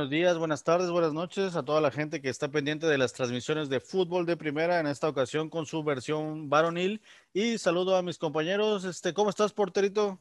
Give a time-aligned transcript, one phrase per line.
[0.00, 3.12] Buenos días, buenas tardes, buenas noches a toda la gente que está pendiente de las
[3.12, 7.02] transmisiones de fútbol de primera, en esta ocasión con su versión varonil.
[7.34, 8.86] Y saludo a mis compañeros.
[8.86, 10.18] Este, ¿Cómo estás, porterito?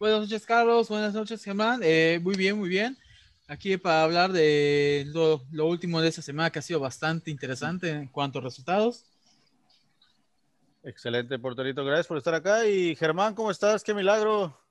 [0.00, 0.88] Buenas noches, Carlos.
[0.88, 1.78] Buenas noches, Germán.
[1.84, 2.98] Eh, muy bien, muy bien.
[3.46, 7.90] Aquí para hablar de lo, lo, último de esta semana que ha sido bastante interesante
[7.90, 9.04] en cuanto a resultados.
[10.82, 11.84] Excelente, porterito.
[11.84, 12.66] Gracias por estar acá.
[12.66, 13.84] Y Germán, ¿cómo estás?
[13.84, 14.63] Qué milagro.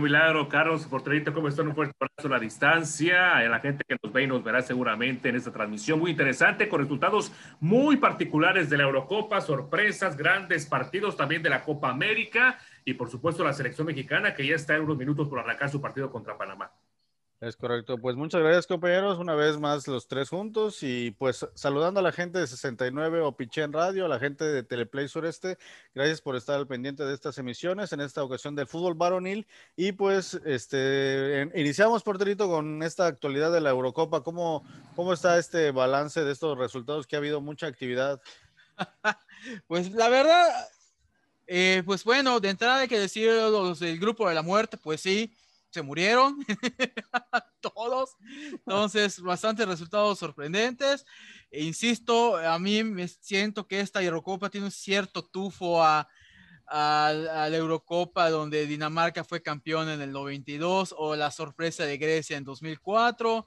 [0.00, 1.68] Milagro, Carlos, porterito, ¿cómo están?
[1.68, 4.62] Un fuerte abrazo a la distancia, a la gente que nos ve y nos verá
[4.62, 10.66] seguramente en esta transmisión muy interesante, con resultados muy particulares de la Eurocopa, sorpresas, grandes
[10.66, 14.74] partidos también de la Copa América y por supuesto la selección mexicana que ya está
[14.76, 16.70] en unos minutos por arrancar su partido contra Panamá.
[17.40, 17.98] Es correcto.
[17.98, 19.18] Pues muchas gracias, compañeros.
[19.18, 23.36] Una vez más los tres juntos y pues saludando a la gente de 69 o
[23.38, 25.56] en Radio, a la gente de Teleplay Sureste.
[25.94, 29.46] Gracias por estar al pendiente de estas emisiones, en esta ocasión del fútbol varonil.
[29.76, 34.24] Y pues este iniciamos, porterito, con esta actualidad de la Eurocopa.
[34.24, 34.64] ¿Cómo,
[34.96, 38.20] cómo está este balance de estos resultados que ha habido mucha actividad?
[39.68, 40.68] pues la verdad,
[41.46, 45.00] eh, pues bueno, de entrada hay que decir los del grupo de la muerte, pues
[45.02, 45.32] sí
[45.70, 46.38] se murieron
[47.60, 48.16] todos.
[48.52, 51.04] Entonces, bastantes resultados sorprendentes.
[51.50, 56.08] E insisto, a mí me siento que esta Eurocopa tiene un cierto tufo a,
[56.66, 62.36] a, la Eurocopa donde Dinamarca fue campeón en el 92 o la sorpresa de Grecia
[62.36, 63.46] en 2004.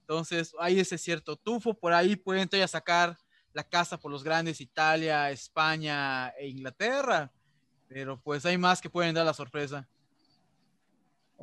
[0.00, 1.74] Entonces, hay ese cierto tufo.
[1.74, 3.16] Por ahí pueden todavía sacar
[3.52, 7.30] la casa por los grandes Italia, España e Inglaterra.
[7.88, 9.88] Pero pues hay más que pueden dar la sorpresa.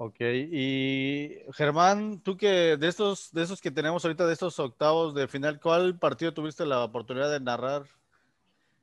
[0.02, 5.14] Ok, y Germán, tú que de estos, de esos que tenemos ahorita, de estos octavos
[5.14, 7.84] de final, ¿cuál partido tuviste la oportunidad de narrar?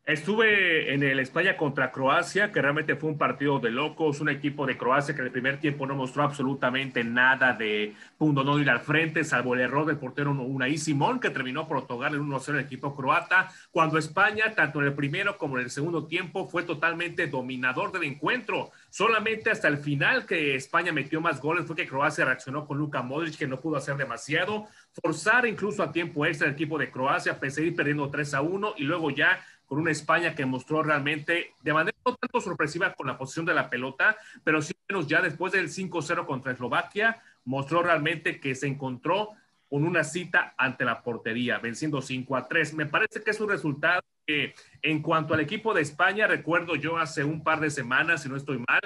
[0.06, 4.64] Estuve en el España contra Croacia, que realmente fue un partido de locos, un equipo
[4.64, 8.70] de Croacia que en el primer tiempo no mostró absolutamente nada de punto no ir
[8.70, 12.50] al frente, salvo el error del portero Unai Simón, que terminó por otorgar el 1-0
[12.50, 16.62] al equipo croata, cuando España, tanto en el primero como en el segundo tiempo, fue
[16.62, 18.70] totalmente dominador del encuentro.
[18.90, 23.02] Solamente hasta el final que España metió más goles fue que Croacia reaccionó con Luka
[23.02, 24.68] Modric, que no pudo hacer demasiado,
[25.02, 28.74] forzar incluso a tiempo extra el equipo de Croacia, pese ir perdiendo 3 a 1,
[28.78, 33.06] y luego ya con una España que mostró realmente de manera no tanto sorpresiva con
[33.06, 37.82] la posición de la pelota, pero sí menos ya después del 5-0 contra Eslovaquia, mostró
[37.82, 39.30] realmente que se encontró
[39.68, 42.74] con una cita ante la portería, venciendo 5 a 3.
[42.74, 46.96] Me parece que es un resultado que en cuanto al equipo de España, recuerdo yo
[46.96, 48.80] hace un par de semanas, si no estoy mal,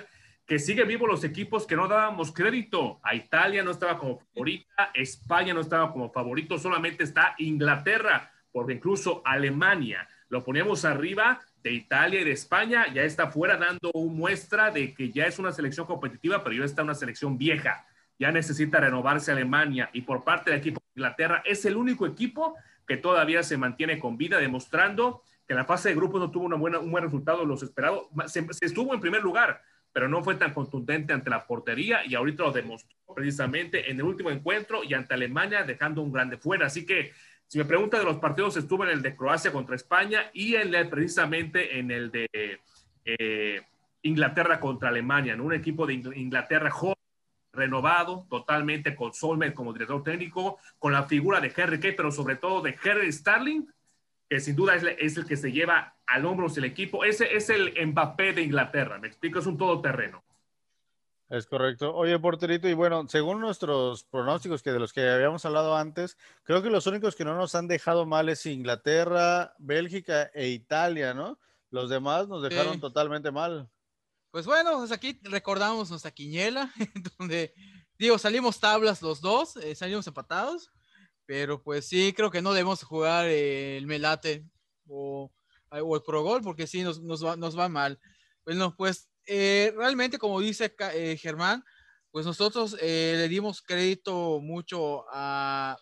[0.47, 2.99] que sigue vivo los equipos que no dábamos crédito.
[3.03, 8.73] A Italia no estaba como favorita, España no estaba como favorito, solamente está Inglaterra, porque
[8.73, 14.13] incluso Alemania lo poníamos arriba de Italia y de España, ya está fuera dando una
[14.15, 17.85] muestra de que ya es una selección competitiva, pero ya está una selección vieja,
[18.19, 19.91] ya necesita renovarse Alemania.
[19.93, 22.55] Y por parte del equipo de Inglaterra es el único equipo
[22.87, 26.57] que todavía se mantiene con vida, demostrando que la fase de grupos no tuvo una
[26.57, 29.61] buena, un buen resultado los esperados, se, se estuvo en primer lugar,
[29.93, 34.05] pero no fue tan contundente ante la portería y ahorita lo demostró precisamente en el
[34.05, 36.67] último encuentro y ante Alemania dejando un grande fuera.
[36.67, 37.13] Así que
[37.51, 40.73] si me pregunta de los partidos, estuve en el de Croacia contra España y en
[40.73, 42.29] el, precisamente en el de
[43.05, 43.63] eh,
[44.03, 46.95] Inglaterra contra Alemania, en un equipo de Inglaterra joven,
[47.53, 52.37] renovado, totalmente con Solmed como director técnico, con la figura de Henry Kay, pero sobre
[52.37, 53.67] todo de Harry Starling,
[54.29, 57.03] que sin duda es, es, el que se lleva al hombro del equipo.
[57.03, 60.23] Ese es el Mbappé de Inglaterra, me explico, es un todoterreno.
[61.31, 61.95] Es correcto.
[61.95, 66.61] Oye, porterito, y bueno, según nuestros pronósticos que de los que habíamos hablado antes, creo
[66.61, 71.39] que los únicos que no nos han dejado mal es Inglaterra, Bélgica e Italia, ¿no?
[71.71, 73.71] Los demás nos dejaron totalmente mal.
[74.33, 76.73] Pues bueno, pues aquí recordamos nuestra quiniela,
[77.19, 77.55] donde,
[77.97, 80.73] digo, salimos tablas los dos, eh, salimos empatados,
[81.27, 84.45] pero pues sí, creo que no debemos jugar el Melate
[84.89, 85.31] o,
[85.71, 88.01] o el Pro Gol, porque sí, nos, nos, va, nos va mal.
[88.45, 91.65] Bueno, pues eh, realmente, como dice eh, Germán,
[92.11, 95.79] pues nosotros eh, le dimos crédito mucho a,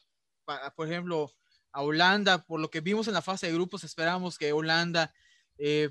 [0.77, 1.33] por ejemplo,
[1.73, 5.15] a Holanda, por lo que vimos en la fase de grupos, esperamos que Holanda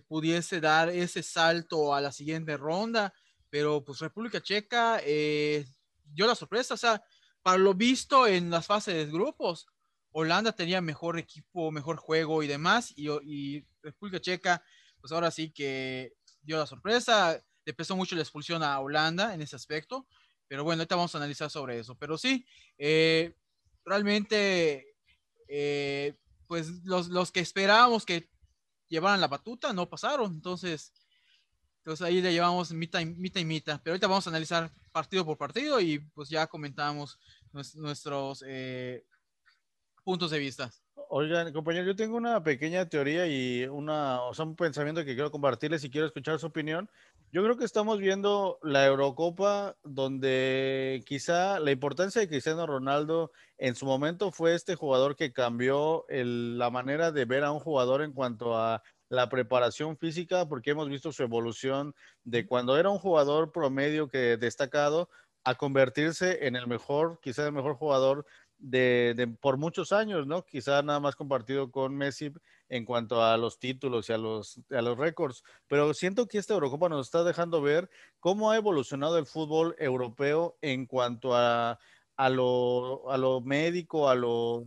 [0.07, 3.12] pudiese dar ese salto a la siguiente ronda,
[3.50, 7.04] pero pues República Checa dio la sorpresa, o sea,
[7.42, 9.65] para lo visto en las fases de grupos,
[10.12, 14.63] Holanda tenía mejor equipo, mejor juego y demás, y, y República Checa,
[15.01, 16.13] pues ahora sí que
[16.47, 20.07] dio la sorpresa le pesó mucho la expulsión a Holanda en ese aspecto,
[20.47, 21.95] pero bueno, ahorita vamos a analizar sobre eso.
[21.95, 22.45] Pero sí,
[22.77, 23.35] eh,
[23.83, 24.95] realmente,
[25.49, 26.15] eh,
[26.47, 28.29] pues los, los, que esperábamos que
[28.88, 30.94] llevaran la batuta no pasaron, entonces
[31.79, 33.81] Entonces ahí le llevamos mitad, mitad y mitad.
[33.83, 37.19] Pero ahorita vamos a analizar partido por partido y pues ya comentamos
[37.51, 39.05] nuestros eh,
[40.05, 40.71] puntos de vista.
[41.09, 45.31] Oigan, compañero, yo tengo una pequeña teoría y una, o sea, un pensamiento que quiero
[45.31, 46.89] compartirles y quiero escuchar su opinión.
[47.31, 53.75] Yo creo que estamos viendo la Eurocopa donde quizá la importancia de Cristiano Ronaldo en
[53.75, 58.11] su momento fue este jugador que cambió la manera de ver a un jugador en
[58.11, 63.51] cuanto a la preparación física, porque hemos visto su evolución de cuando era un jugador
[63.51, 65.09] promedio que destacado
[65.44, 68.25] a convertirse en el mejor, quizá el mejor jugador
[68.59, 70.45] de, por muchos años, ¿no?
[70.45, 72.31] Quizá nada más compartido con Messi
[72.69, 76.54] en cuanto a los títulos y a los, a los récords, pero siento que esta
[76.54, 77.89] Eurocopa nos está dejando ver
[78.19, 81.80] cómo ha evolucionado el fútbol europeo en cuanto a,
[82.18, 84.65] a, lo, a lo médico, a lo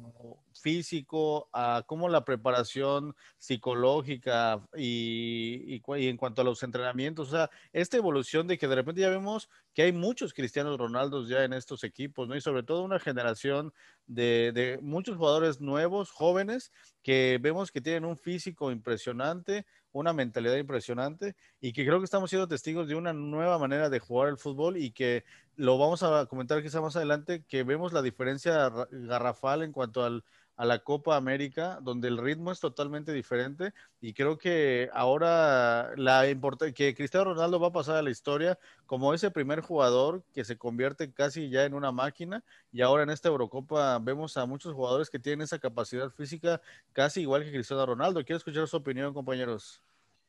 [0.60, 7.50] físico, a cómo la preparación psicológica y, y, en cuanto a los entrenamientos, o sea,
[7.72, 11.52] esta evolución de que de repente ya vemos que hay muchos Cristianos Ronaldos ya en
[11.52, 12.36] estos equipos, ¿no?
[12.36, 13.72] Y sobre todo una generación
[14.06, 16.72] de, de muchos jugadores nuevos, jóvenes,
[17.02, 22.30] que vemos que tienen un físico impresionante, una mentalidad impresionante y que creo que estamos
[22.30, 25.24] siendo testigos de una nueva manera de jugar el fútbol y que
[25.56, 30.24] lo vamos a comentar quizá más adelante, que vemos la diferencia garrafal en cuanto al
[30.60, 36.26] a la Copa América, donde el ritmo es totalmente diferente y creo que ahora la
[36.74, 40.58] que Cristiano Ronaldo va a pasar a la historia como ese primer jugador que se
[40.58, 45.08] convierte casi ya en una máquina y ahora en esta Eurocopa vemos a muchos jugadores
[45.08, 46.60] que tienen esa capacidad física
[46.92, 48.22] casi igual que Cristiano Ronaldo.
[48.22, 49.82] Quiero escuchar su opinión, compañeros.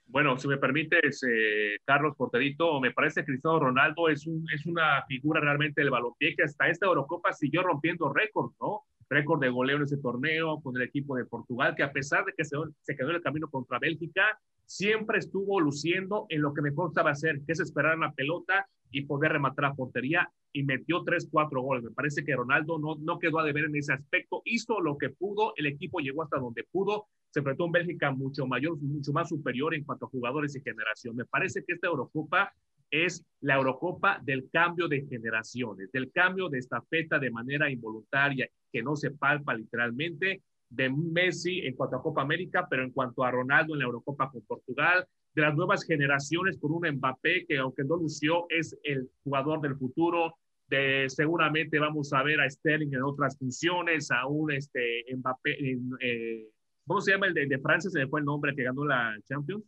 [0.06, 4.66] Bueno, si me permites, eh, Carlos Porterito, me parece que Cristiano Ronaldo es, un, es
[4.66, 8.86] una figura realmente del balompié que hasta esta Eurocopa siguió rompiendo récords, ¿no?
[9.12, 12.34] Récord de goleo en ese torneo con el equipo de Portugal, que a pesar de
[12.34, 12.56] que se,
[12.96, 17.42] quedó en el camino contra Bélgica, siempre estuvo luciendo en lo que mejor sabe hacer,
[17.46, 21.84] que es esperar la pelota y poder rematar a portería y metió tres, cuatro goles.
[21.84, 25.10] Me parece que Ronaldo no, no quedó a deber en ese aspecto, hizo lo que
[25.10, 29.28] pudo, el equipo llegó hasta donde pudo, se enfrentó un Bélgica mucho mayor, mucho más
[29.28, 31.16] superior en cuanto a jugadores y generación.
[31.18, 32.54] Me parece que esta Eurocopa
[32.91, 38.83] es la Eurocopa del cambio de generaciones, del cambio de estafeta de manera involuntaria, que
[38.83, 43.31] no se palpa literalmente, de Messi en cuanto a Copa América, pero en cuanto a
[43.31, 47.83] Ronaldo en la Eurocopa con Portugal, de las nuevas generaciones con un Mbappé que aunque
[47.83, 50.35] no lució es el jugador del futuro,
[50.67, 55.57] de, seguramente vamos a ver a Sterling en otras funciones, a un este, Mbappé,
[55.99, 56.47] eh,
[56.85, 57.89] ¿cómo se llama el de, de Francia?
[57.89, 59.63] Se le fue el nombre que ganó la Champions.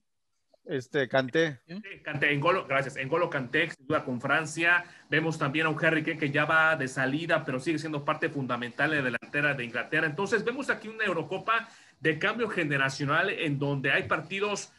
[0.65, 1.59] Este, Canté.
[2.03, 2.95] Canté, en Golo, gracias.
[2.95, 4.85] En Golo Canté, sin duda con Francia.
[5.09, 8.29] Vemos también a un Harry Kane que ya va de salida, pero sigue siendo parte
[8.29, 10.07] fundamental de la delantera de Inglaterra.
[10.07, 11.67] Entonces, vemos aquí una Eurocopa
[11.99, 14.71] de cambio generacional en donde hay partidos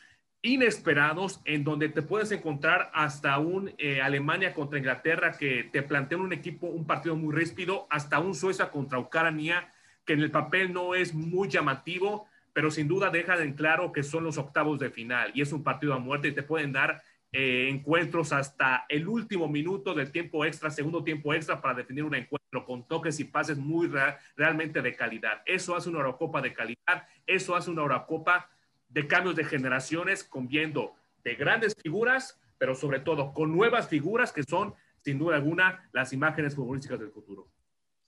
[0.45, 6.19] inesperados, en donde te puedes encontrar hasta un eh, Alemania contra Inglaterra que te plantea
[6.19, 9.71] un equipo, un partido muy ríspido, hasta un Suecia contra Ucrania,
[10.05, 14.03] que en el papel no es muy llamativo, pero sin duda dejan en claro que
[14.03, 17.03] son los octavos de final y es un partido a muerte y te pueden dar
[17.33, 22.15] eh, encuentros hasta el último minuto del tiempo extra, segundo tiempo extra para definir un
[22.15, 23.91] encuentro con toques y pases muy
[24.37, 25.43] realmente de calidad.
[25.45, 28.49] Eso hace una Eurocopa de calidad, eso hace una Eurocopa
[28.89, 30.95] de cambios de generaciones, con viendo
[31.25, 36.13] de grandes figuras, pero sobre todo con nuevas figuras que son, sin duda alguna, las
[36.13, 37.49] imágenes futbolísticas del futuro.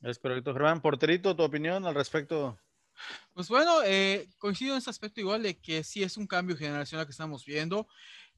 [0.02, 0.80] Es correcto, Germán.
[0.80, 2.56] Porterito, tu opinión al respecto.
[3.32, 7.06] Pues bueno, eh, coincido en ese aspecto igual de que sí es un cambio generacional
[7.06, 7.88] que estamos viendo.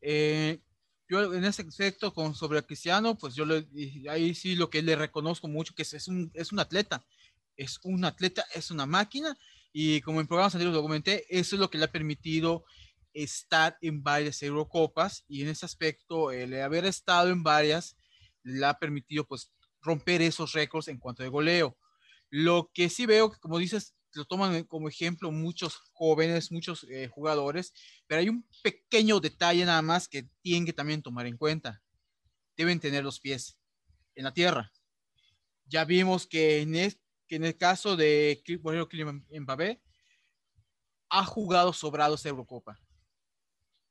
[0.00, 0.60] Eh,
[1.08, 3.66] yo en ese aspecto con sobre Cristiano, pues yo le,
[4.10, 7.04] ahí sí lo que le reconozco mucho que es, es, un, es un atleta,
[7.56, 9.36] es un atleta, es una máquina
[9.72, 12.64] y como en programas anteriores lo comenté, eso es lo que le ha permitido
[13.14, 17.96] estar en varias Eurocopas y en ese aspecto el haber estado en varias
[18.42, 19.50] le ha permitido pues
[19.80, 21.76] romper esos récords en cuanto de goleo.
[22.30, 27.08] Lo que sí veo que como dices lo toman como ejemplo muchos jóvenes, muchos eh,
[27.08, 27.72] jugadores,
[28.06, 31.82] pero hay un pequeño detalle nada más que tienen que también tomar en cuenta.
[32.56, 33.58] Deben tener los pies
[34.14, 34.72] en la tierra.
[35.66, 36.72] Ya vimos que en,
[37.26, 39.82] que en el caso de Kylian Mbappé
[41.10, 42.80] ha jugado sobrado esta Eurocopa.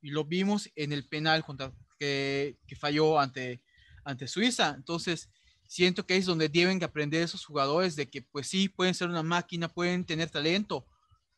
[0.01, 3.63] Y lo vimos en el penal contra, que, que falló ante,
[4.03, 4.73] ante Suiza.
[4.75, 5.29] Entonces,
[5.67, 9.23] siento que es donde deben aprender esos jugadores de que pues sí, pueden ser una
[9.23, 10.87] máquina, pueden tener talento,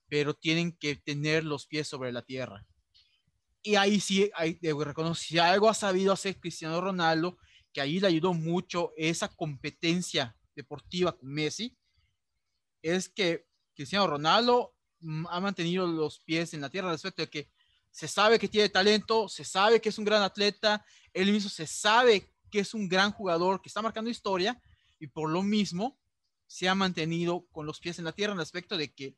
[0.08, 2.66] pero tienen que tener los pies sobre la tierra.
[3.62, 7.38] Y ahí sí, hay, reconocer, algo ha sabido hacer Cristiano Ronaldo,
[7.74, 11.78] que ahí le ayudó mucho esa competencia deportiva con Messi,
[12.82, 13.46] es que
[13.76, 17.50] Cristiano Ronaldo mm, ha mantenido los pies en la tierra respecto de que
[17.92, 21.68] se sabe que tiene talento, se sabe que es un gran atleta, él mismo se
[21.68, 24.62] sabe que es un gran jugador, que está marcando historia
[25.00, 26.00] y por lo mismo
[26.48, 29.18] se ha mantenido con los pies en la tierra en el aspecto de que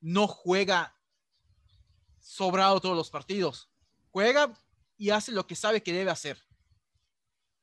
[0.00, 0.96] no juega
[2.20, 3.70] sobrado todos los partidos.
[4.10, 4.52] Juega
[4.96, 6.42] y hace lo que sabe que debe hacer.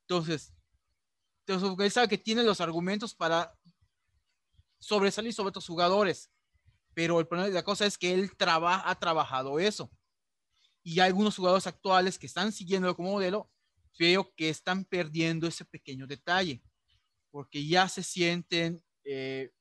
[0.02, 0.54] Entonces,
[1.46, 3.54] entonces él sabe que tiene los argumentos para
[4.80, 6.32] sobresalir sobre otros jugadores.
[6.94, 9.92] Pero el problema de la cosa es que él ha trabajado eso.
[10.82, 13.52] Y hay algunos jugadores actuales que están siguiendo como modelo,
[13.98, 16.62] veo que están perdiendo ese pequeño detalle,
[17.32, 19.52] porque ya se sienten eh,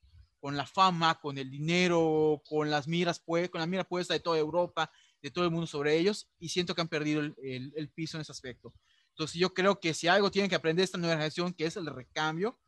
[0.41, 4.39] con la fama, con el dinero, con las miras, con la mira puesta de toda
[4.39, 4.91] Europa,
[5.23, 7.35] de todo el mundo sobre ellos, y siento que han perdido el,
[7.75, 8.75] el piso en ese aspecto.
[9.11, 11.87] Entonces yo creo que si algo tienen que aprender esta nueva generación, que es el
[11.87, 12.61] recambio,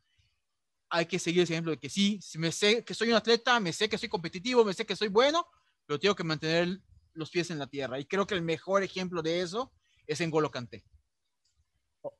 [0.89, 3.73] hay que seguir ese ejemplo de que sí, me sé que soy un atleta, me
[3.73, 5.45] sé que soy competitivo, me sé que soy bueno,
[5.85, 6.81] pero tengo que mantener
[7.13, 7.99] los pies en la tierra.
[7.99, 9.73] Y creo que el mejor ejemplo de eso
[10.05, 10.49] es en Golo.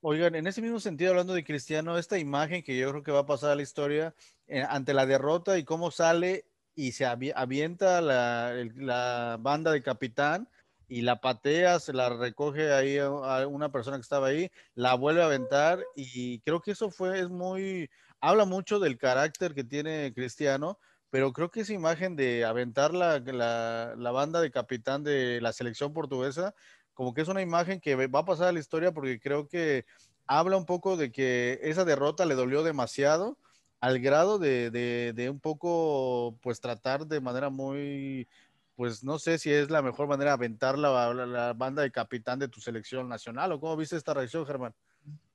[0.02, 3.20] Oigan, en ese mismo sentido, hablando de Cristiano, esta imagen que yo creo que va
[3.20, 4.16] a pasar a la historia
[4.48, 10.48] eh, ante la derrota y cómo sale y se avienta la, la, banda de capitán
[10.88, 15.22] y la patea, se la recoge ahí a una persona que estaba ahí, la vuelve
[15.22, 17.90] a aventar y creo que eso fue, es muy,
[18.22, 20.80] habla mucho del carácter que tiene Cristiano,
[21.10, 25.94] pero creo que esa imagen de aventar la, la, banda de capitán de la selección
[25.94, 26.54] portuguesa,
[26.98, 29.86] como que es una imagen que va a pasar a la historia porque creo que
[30.26, 33.38] habla un poco de que esa derrota le dolió demasiado
[33.80, 38.28] al grado de, de, un poco, pues tratar de manera muy,
[38.76, 42.40] pues no sé si es la mejor manera de aventar la, la, banda de capitán
[42.40, 44.74] de tu selección nacional o cómo viste esta reacción, Germán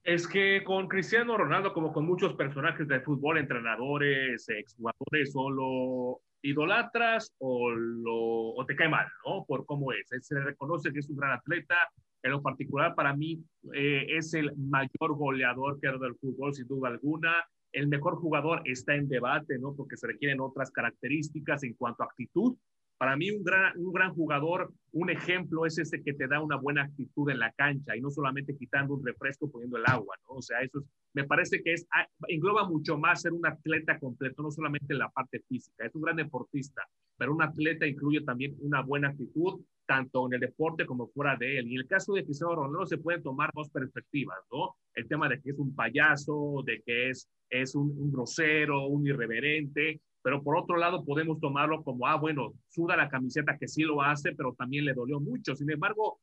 [0.02, 6.21] es que con Cristiano Ronaldo, como con muchos personajes del fútbol, entrenadores, exjugadores, o lo
[6.42, 9.44] idolatras o, lo, o te cae mal, ¿no?
[9.44, 10.08] Por cómo es.
[10.20, 11.76] Se reconoce que es un gran atleta.
[12.22, 13.42] En lo particular, para mí,
[13.75, 17.34] eh, es el mayor goleador que ha dado el fútbol, sin duda alguna.
[17.72, 19.75] El mejor jugador está en debate, ¿no?
[19.75, 22.56] Porque se requieren otras características en cuanto a actitud,
[23.02, 26.54] para mí un gran, un gran jugador, un ejemplo es ese que te da una
[26.54, 30.37] buena actitud en la cancha y no solamente quitando un refresco poniendo el agua, ¿no?
[30.37, 34.44] O sea, eso me parece que es, ah, engloba mucho más ser un atleta completo,
[34.44, 38.54] no solamente en la parte física, es un gran deportista, pero un atleta incluye también
[38.61, 41.66] una buena actitud, tanto en el deporte como fuera de él.
[41.66, 44.76] Y en el caso de Cristiano Ronaldo se pueden tomar dos perspectivas, ¿no?
[44.94, 49.04] El tema de que es un payaso, de que es, es un, un grosero, un
[49.04, 53.83] irreverente, pero por otro lado podemos tomarlo como, ah, bueno, suda la camiseta que sí
[53.83, 55.55] lo hace, pero también le dolió mucho.
[55.55, 56.21] Sin embargo,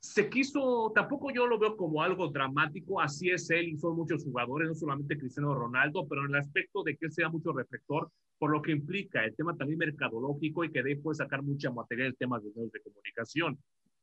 [0.00, 4.24] se quiso, tampoco yo lo veo como algo dramático, así es él y son muchos
[4.24, 8.10] jugadores, no solamente Cristiano Ronaldo, pero en el aspecto de que él sea mucho reflector,
[8.38, 12.06] por lo que implica el tema también mercadológico y que de puede sacar mucha materia
[12.06, 13.58] el tema de medios de comunicación.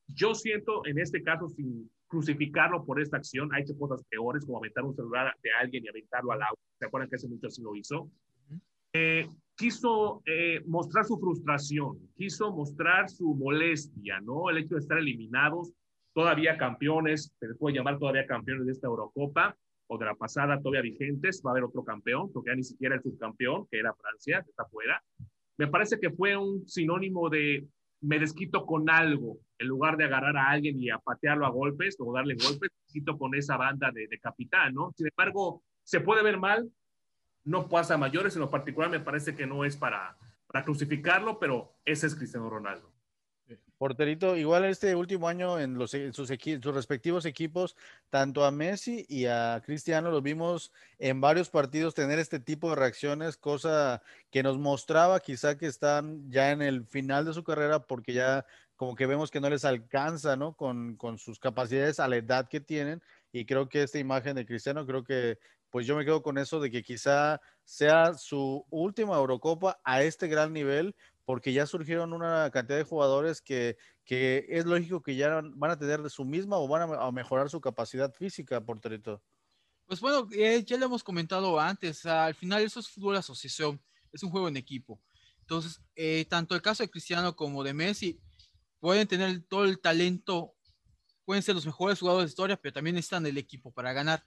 [0.08, 4.60] Yo siento en este caso, sin crucificarlo por esta acción, ha hecho cosas peores, como
[4.60, 6.60] aventar un celular de alguien y aventarlo al agua.
[6.78, 8.10] ¿Se acuerdan que hace mucho así lo hizo?
[9.00, 14.50] Eh, quiso eh, mostrar su frustración, quiso mostrar su molestia, ¿no?
[14.50, 15.72] El hecho de estar eliminados,
[16.14, 20.60] todavía campeones, se les puede llamar todavía campeones de esta Eurocopa o de la pasada
[20.60, 23.94] todavía vigentes, va a haber otro campeón, porque ya ni siquiera el subcampeón, que era
[23.94, 25.02] Francia, que está fuera.
[25.58, 27.68] Me parece que fue un sinónimo de
[28.02, 31.98] me desquito con algo, en lugar de agarrar a alguien y a patearlo a golpes
[32.00, 34.92] o darle golpes, me desquito con esa banda de, de capitán, ¿no?
[34.96, 36.70] Sin embargo, se puede ver mal,
[37.48, 41.40] no pasa a mayores, en lo particular me parece que no es para, para crucificarlo,
[41.40, 42.92] pero ese es Cristiano Ronaldo.
[43.78, 47.78] Porterito, igual este último año en, los, sus, sus, respectivos equipos,
[48.10, 52.76] tanto a Messi y a Cristiano los vimos en varios partidos tener este tipo de
[52.76, 57.80] reacciones, cosa que nos mostraba quizá que están ya en el final de su carrera
[57.80, 60.54] porque ya como que vemos que no les alcanza, ¿no?
[60.54, 63.02] Con, con sus capacidades a la edad que tienen
[63.32, 65.38] y creo que esta imagen de Cristiano creo que
[65.78, 70.28] pues yo me quedo con eso de que quizá sea su última Eurocopa a este
[70.28, 75.40] gran nivel, porque ya surgieron una cantidad de jugadores que, que es lógico que ya
[75.44, 79.22] van a tener de su misma o van a, mejorar su capacidad física, por territorio.
[79.86, 83.80] Pues bueno, eh, ya lo hemos comentado antes, al final eso es fútbol asociación,
[84.12, 85.00] es un juego en equipo.
[85.42, 88.20] Entonces, eh, tanto el caso de Cristiano como de Messi
[88.80, 90.56] pueden tener todo el talento,
[91.24, 94.26] pueden ser los mejores jugadores de historia, pero también están el equipo para ganar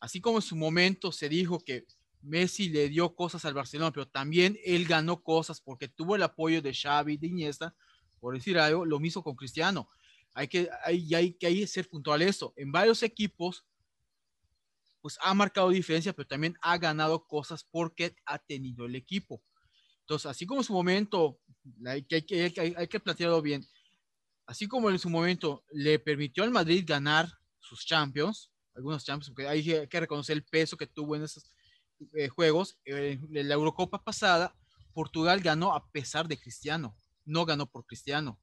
[0.00, 1.86] así como en su momento se dijo que
[2.22, 6.60] Messi le dio cosas al Barcelona, pero también él ganó cosas porque tuvo el apoyo
[6.60, 7.74] de Xavi, de Iniesta,
[8.20, 9.88] por decir algo, lo mismo con Cristiano.
[10.34, 12.52] Hay que, hay, hay que ser puntual eso.
[12.56, 13.64] En varios equipos,
[15.00, 19.42] pues ha marcado diferencia, pero también ha ganado cosas porque ha tenido el equipo.
[20.00, 21.40] Entonces, así como en su momento,
[21.86, 23.66] hay que, hay que, hay que plantearlo bien,
[24.46, 29.48] así como en su momento le permitió al Madrid ganar sus Champions, algunos Champions, porque
[29.48, 31.44] hay que reconocer el peso que tuvo en esos
[32.14, 32.78] eh, juegos.
[32.84, 34.54] Eh, en la Eurocopa pasada,
[34.94, 38.40] Portugal ganó a pesar de Cristiano, no ganó por Cristiano.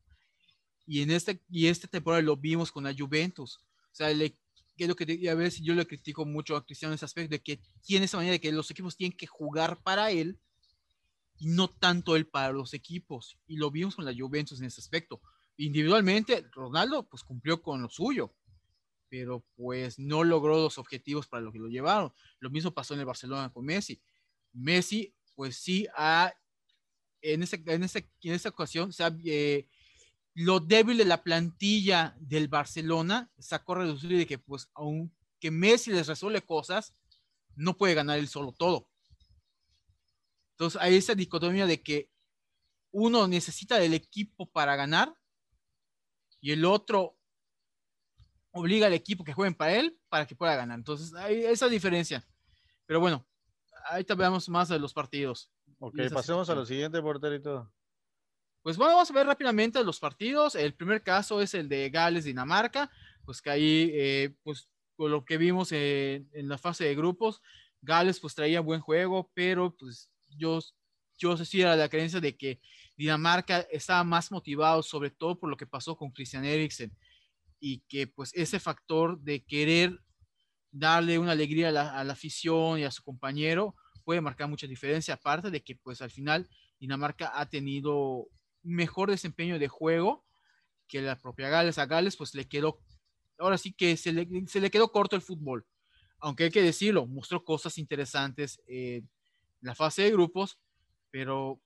[0.86, 3.58] Y en este y esta temporada lo vimos con la Juventus.
[3.58, 4.38] O sea, le,
[4.78, 7.42] que lo que a veces yo le critico mucho a Cristiano en ese aspecto de
[7.42, 10.40] que tiene esa manera de que los equipos tienen que jugar para él
[11.38, 13.38] y no tanto él para los equipos.
[13.48, 15.22] Y lo vimos con la Juventus en ese aspecto.
[15.58, 18.34] Individualmente, Ronaldo pues cumplió con lo suyo,
[19.10, 22.14] pero pues no logró los objetivos para lo que lo llevaron.
[22.40, 24.02] Lo mismo pasó en el Barcelona con Messi.
[24.54, 26.34] Messi pues sí ha,
[27.22, 29.68] en, ese, en, ese, en esta ocasión, se eh,
[30.34, 35.92] lo débil de la plantilla del Barcelona sacó a reducir de que pues aunque Messi
[35.92, 36.94] les resuelve cosas,
[37.56, 38.90] no puede ganar él solo todo.
[40.52, 42.10] Entonces hay esa dicotomía de que
[42.92, 45.14] uno necesita del equipo para ganar
[46.40, 47.15] y el otro
[48.56, 50.78] obliga al equipo que jueguen para él para que pueda ganar.
[50.78, 52.26] Entonces hay esa diferencia.
[52.86, 53.28] Pero bueno,
[53.90, 55.52] ahí veamos más de los partidos.
[55.80, 57.72] Ok, pasemos a lo siguiente, porterito.
[58.62, 60.56] Pues bueno, vamos a ver rápidamente los partidos.
[60.56, 62.90] El primer caso es el de Gales-Dinamarca,
[63.26, 67.42] pues que ahí, eh, pues con lo que vimos en la fase de grupos,
[67.82, 70.60] Gales pues traía buen juego, pero pues yo,
[71.18, 72.62] yo sí era la creencia de que
[72.96, 76.96] Dinamarca estaba más motivado, sobre todo por lo que pasó con Christian Eriksen,
[77.60, 80.00] y que pues ese factor de querer
[80.72, 84.68] darle una alegría a la, a la afición y a su compañero puede marcar mucha
[84.68, 86.48] diferencia, aparte de que pues al final
[86.80, 88.28] Dinamarca ha tenido
[88.62, 90.26] mejor desempeño de juego
[90.88, 91.78] que la propia Gales.
[91.78, 92.80] A Gales pues le quedó,
[93.40, 95.66] ahora sí que se le, se le quedó corto el fútbol,
[96.20, 99.10] aunque hay que decirlo, mostró cosas interesantes en
[99.62, 100.60] la fase de grupos,
[101.12, 101.62] pero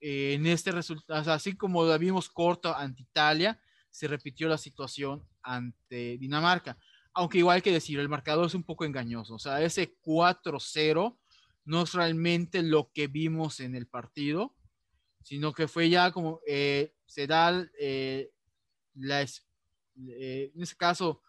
[0.00, 3.60] eh, en este resultado, así como la vimos corto ante Italia,
[3.98, 6.78] se repitió la situación ante Dinamarca.
[7.12, 9.34] Aunque igual que decir, el marcador es un poco engañoso.
[9.34, 11.18] O sea, ese 4-0
[11.64, 14.54] no es realmente lo que vimos en el partido,
[15.24, 18.30] sino que fue ya como eh, se da eh,
[18.94, 21.20] la, en ese caso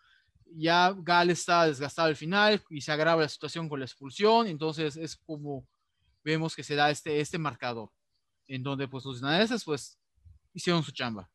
[0.46, 4.96] ya Gales está desgastado al final y se agrava la situación con la expulsión, entonces
[4.96, 5.68] es como
[6.24, 7.90] vemos que se da este, este marcador
[8.48, 10.00] en donde pues los daneses pues
[10.54, 11.32] hicieron su chamba.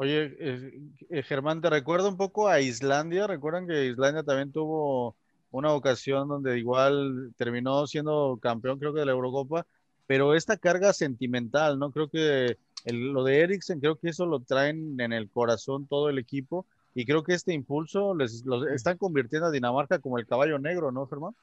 [0.00, 3.26] Oye, eh, Germán, te recuerdo un poco a Islandia.
[3.26, 5.16] Recuerdan que Islandia también tuvo
[5.50, 9.66] una ocasión donde igual terminó siendo campeón, creo que de la Eurocopa,
[10.06, 11.90] pero esta carga sentimental, ¿no?
[11.90, 16.20] Creo que lo de Eriksen, creo que eso lo traen en el corazón todo el
[16.20, 20.92] equipo y creo que este impulso les están convirtiendo a Dinamarca como el caballo negro,
[20.92, 21.34] ¿no, Germán?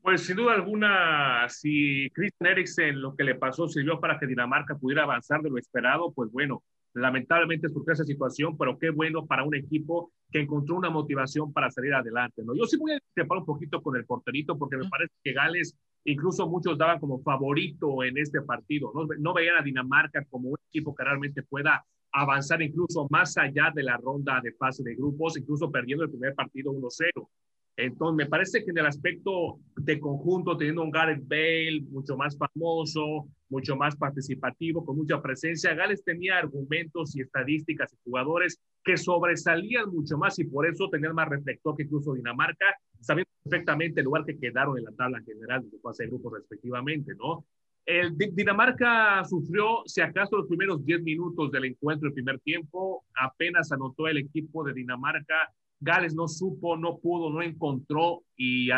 [0.00, 4.76] Pues sin duda alguna, si Christian Eriksen lo que le pasó sirvió para que Dinamarca
[4.76, 6.62] pudiera avanzar de lo esperado, pues bueno,
[6.94, 11.52] lamentablemente es porque esa situación, pero qué bueno para un equipo que encontró una motivación
[11.52, 12.54] para salir adelante, ¿no?
[12.54, 15.76] Yo sí voy a discrepar un poquito con el porterito porque me parece que Gales,
[16.04, 20.56] incluso muchos daban como favorito en este partido, no, no veían a Dinamarca como un
[20.68, 25.36] equipo que realmente pueda avanzar incluso más allá de la ronda de fase de grupos,
[25.36, 27.28] incluso perdiendo el primer partido 1-0.
[27.76, 32.36] Entonces, me parece que en el aspecto de conjunto, teniendo un Gareth Bale mucho más
[32.36, 38.96] famoso, mucho más participativo, con mucha presencia, Gales tenía argumentos y estadísticas y jugadores que
[38.96, 42.66] sobresalían mucho más y por eso tenían más reflector que incluso Dinamarca,
[43.00, 47.12] sabiendo perfectamente el lugar que quedaron en la tabla general de fase de grupos respectivamente,
[47.16, 47.44] ¿no?
[47.86, 53.72] El Dinamarca sufrió, si acaso, los primeros 10 minutos del encuentro, el primer tiempo, apenas
[53.72, 55.50] anotó el equipo de Dinamarca
[55.80, 58.68] Gales no supo, no pudo, no encontró y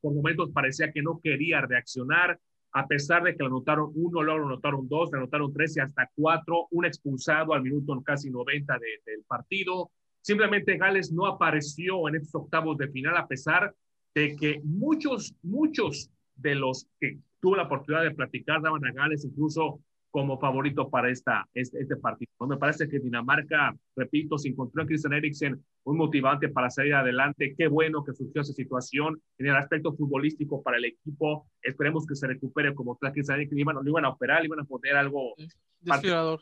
[0.00, 2.40] por momentos parecía que no quería reaccionar,
[2.72, 6.10] a pesar de que le anotaron uno, luego anotaron dos, le anotaron tres y hasta
[6.14, 9.90] cuatro, un expulsado al minuto casi 90 del partido.
[10.20, 13.74] Simplemente Gales no apareció en estos octavos de final, a pesar
[14.14, 19.24] de que muchos, muchos de los que tuvo la oportunidad de platicar daban a Gales
[19.24, 19.80] incluso
[20.16, 22.30] como favorito para esta, este, este partido.
[22.48, 27.54] Me parece que Dinamarca, repito, se encontró en Christian Eriksen un motivante para salir adelante.
[27.54, 31.46] Qué bueno que surgió esa situación en el aspecto futbolístico para el equipo.
[31.60, 33.58] Esperemos que se recupere como tal Christian Eriksen.
[33.58, 35.34] Iban, lo iban a operar, le iban a poner algo...
[35.82, 36.40] Desfibrilador.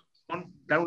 [0.68, 0.87] Dar un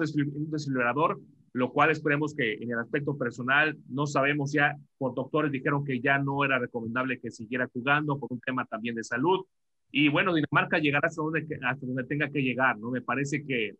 [0.49, 1.19] desfibrilador,
[1.51, 5.99] lo cual esperemos que en el aspecto personal, no sabemos ya, por doctores dijeron que
[5.99, 9.45] ya no era recomendable que siguiera jugando por un tema también de salud
[9.91, 12.91] y bueno, Dinamarca llegará hasta donde, hasta donde tenga que llegar, ¿no?
[12.91, 13.75] Me parece que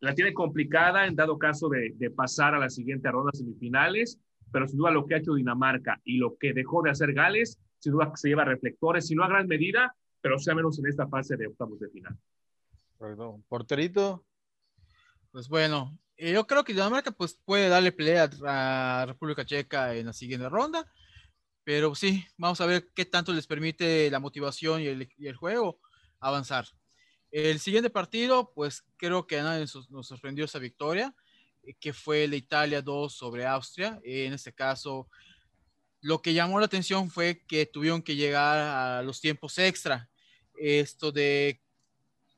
[0.00, 4.18] la tiene complicada en dado caso de, de pasar a la siguiente ronda semifinales,
[4.50, 7.58] pero sin duda lo que ha hecho Dinamarca y lo que dejó de hacer Gales,
[7.78, 11.06] sin duda se lleva reflectores, si no a gran medida, pero sea menos en esta
[11.06, 12.16] fase de octavos de final.
[12.98, 13.44] Perdón.
[13.48, 14.24] Porterito.
[15.30, 20.04] Pues bueno, Eh, yo creo que Dinamarca pues, puede darle pelea a República Checa en
[20.04, 20.84] la siguiente ronda,
[21.72, 25.36] pero sí, vamos a ver qué tanto les permite la motivación y el, y el
[25.36, 25.78] juego
[26.18, 26.66] avanzar.
[27.30, 31.14] El siguiente partido, pues creo que nadie nos sorprendió esa victoria,
[31.62, 34.00] eh, que fue la Italia 2 sobre Austria.
[34.02, 35.08] En este caso,
[36.00, 40.10] lo que llamó la atención fue que tuvieron que llegar a los tiempos extra.
[40.56, 41.62] Esto de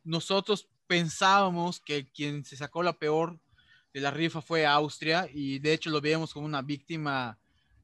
[0.04, 3.40] nosotros pensábamos que quien se sacó la peor
[3.94, 7.38] de la rifa fue Austria y de hecho lo veíamos como una víctima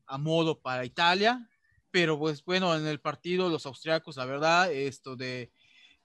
[0.09, 1.49] a modo para Italia,
[1.91, 5.53] pero pues bueno, en el partido los austriacos, la verdad, esto de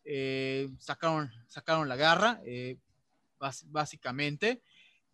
[0.05, 2.77] eh, sacaron, sacaron la garra, eh,
[3.65, 4.61] básicamente,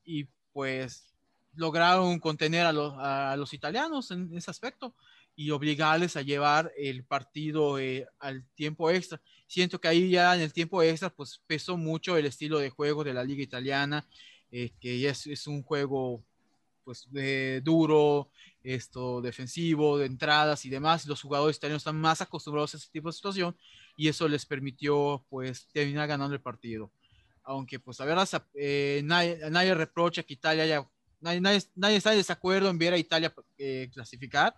[0.04, 1.14] y pues
[1.56, 4.96] lograron contener a los, a los italianos en ese aspecto
[5.36, 9.22] y obligarles a llevar el partido eh, al tiempo extra.
[9.48, 13.04] Siento que ahí ya en el tiempo extra pues pesó mucho el estilo de juego
[13.04, 14.08] de la liga italiana,
[14.52, 16.24] que es, es, un juego
[16.84, 17.08] pues
[17.64, 18.32] duro,
[18.76, 21.06] esto defensivo, de entradas y demás.
[21.06, 23.56] Los jugadores italianos están más acostumbrados a ese tipo de situación
[23.96, 26.92] y eso les permitió pues terminar ganando el partido.
[27.44, 28.18] Aunque pues a ver,
[28.56, 30.88] eh, nadie, nadie reprocha que Italia haya
[31.22, 31.42] nadie,
[31.76, 34.56] nadie, está en desacuerdo en ver a Italia eh, clasificar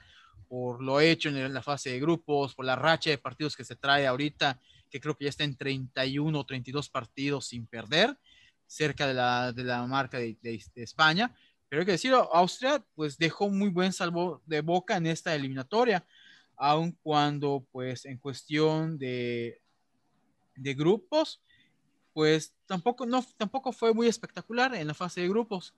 [0.52, 3.78] por lo hecho en la fase de grupos, por la racha de partidos que se
[3.78, 8.18] trae ahorita, que creo que ya está en 31 o 32 partidos sin perder,
[8.68, 11.34] cerca de la, de la marca de, de, España.
[11.72, 16.06] Pero hay que decir, Austria pues dejó muy buen salvo de boca en esta eliminatoria,
[16.58, 19.62] aun cuando pues en cuestión de,
[20.58, 21.42] de grupos,
[22.12, 25.74] pues tampoco, no, tampoco fue muy espectacular en la fase de grupos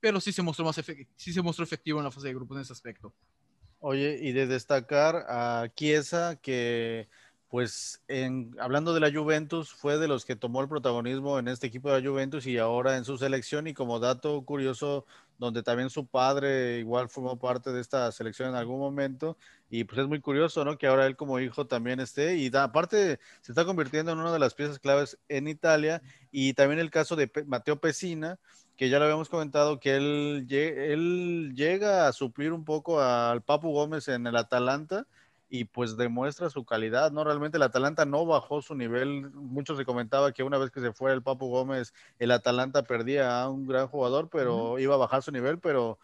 [0.00, 0.80] pero sí se mostró más
[1.16, 3.14] sí se mostró efectivo en la fase de grupos en ese aspecto.
[3.78, 7.08] Oye, y de destacar a Chiesa, que
[7.50, 11.66] pues en, hablando de la Juventus, fue de los que tomó el protagonismo en este
[11.66, 13.66] equipo de la Juventus y ahora en su selección.
[13.66, 15.04] Y como dato curioso,
[15.36, 19.36] donde también su padre igual formó parte de esta selección en algún momento.
[19.68, 20.78] Y pues es muy curioso, ¿no?
[20.78, 22.36] Que ahora él como hijo también esté.
[22.36, 26.02] Y aparte se está convirtiendo en una de las piezas claves en Italia.
[26.30, 28.38] Y también el caso de Mateo Pesina,
[28.76, 33.72] que ya lo habíamos comentado, que él, él llega a suplir un poco al Papu
[33.72, 35.08] Gómez en el Atalanta
[35.50, 37.24] y pues demuestra su calidad, ¿no?
[37.24, 40.92] Realmente el Atalanta no bajó su nivel, mucho se comentaba que una vez que se
[40.92, 45.22] fue el Papu Gómez, el Atalanta perdía a un gran jugador, pero iba a bajar
[45.22, 45.98] su nivel, pero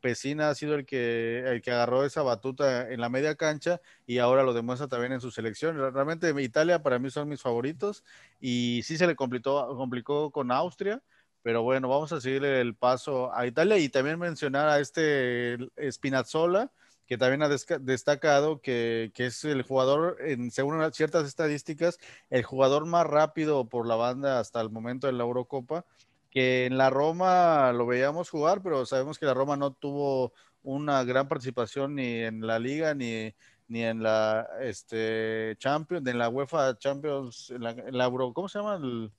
[0.00, 4.18] Pesina ha sido el que, el que agarró esa batuta en la media cancha y
[4.18, 5.76] ahora lo demuestra también en su selección.
[5.76, 8.04] Realmente Italia para mí son mis favoritos
[8.38, 11.02] y sí se le complicó, complicó con Austria,
[11.42, 15.58] pero bueno, vamos a seguir el paso a Italia y también mencionar a este
[15.90, 16.70] Spinazzola,
[17.10, 21.98] que también ha destacado que, que, es el jugador, en, según ciertas estadísticas,
[22.30, 25.84] el jugador más rápido por la banda hasta el momento en la Eurocopa,
[26.30, 31.02] que en la Roma lo veíamos jugar, pero sabemos que la Roma no tuvo una
[31.02, 33.34] gran participación ni en la liga ni,
[33.66, 38.60] ni en la este, Champions, en la UEFA Champions, en la, en Euro, ¿cómo se
[38.60, 38.76] llama?
[38.76, 39.10] El,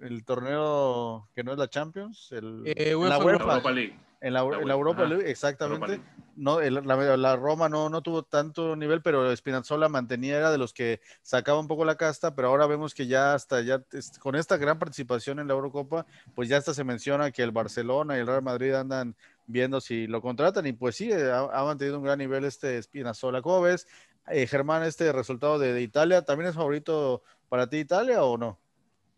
[0.00, 3.98] el torneo que no es la Champions, el, eh, la UEFA, Europa League.
[4.22, 6.00] En la, la Europa League, exactamente.
[6.36, 10.58] No, el, la, la, Roma no, no tuvo tanto nivel, pero Spinazzola mantenía, era de
[10.58, 13.82] los que sacaba un poco la casta, pero ahora vemos que ya hasta ya
[14.18, 18.16] con esta gran participación en la Eurocopa, pues ya hasta se menciona que el Barcelona
[18.16, 21.98] y el Real Madrid andan viendo si lo contratan y pues sí, ha, ha mantenido
[21.98, 23.40] un gran nivel este Spinazzola.
[23.40, 23.86] ¿Cómo ves,
[24.28, 26.26] eh, Germán, este resultado de, de Italia?
[26.26, 28.58] ¿También es favorito para ti Italia o no?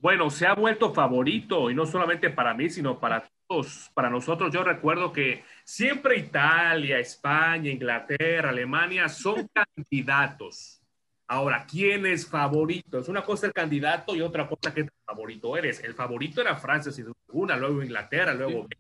[0.02, 4.52] Bueno, se ha vuelto favorito y no solamente para mí, sino para todos, para nosotros.
[4.52, 10.82] Yo recuerdo que siempre Italia, España, Inglaterra, Alemania son candidatos.
[11.28, 12.98] Ahora, ¿quién es favorito?
[12.98, 15.78] Es una cosa el candidato y otra cosa que favorito eres.
[15.84, 18.66] El favorito era Francia, sin duda luego Inglaterra, luego.
[18.68, 18.76] Sí.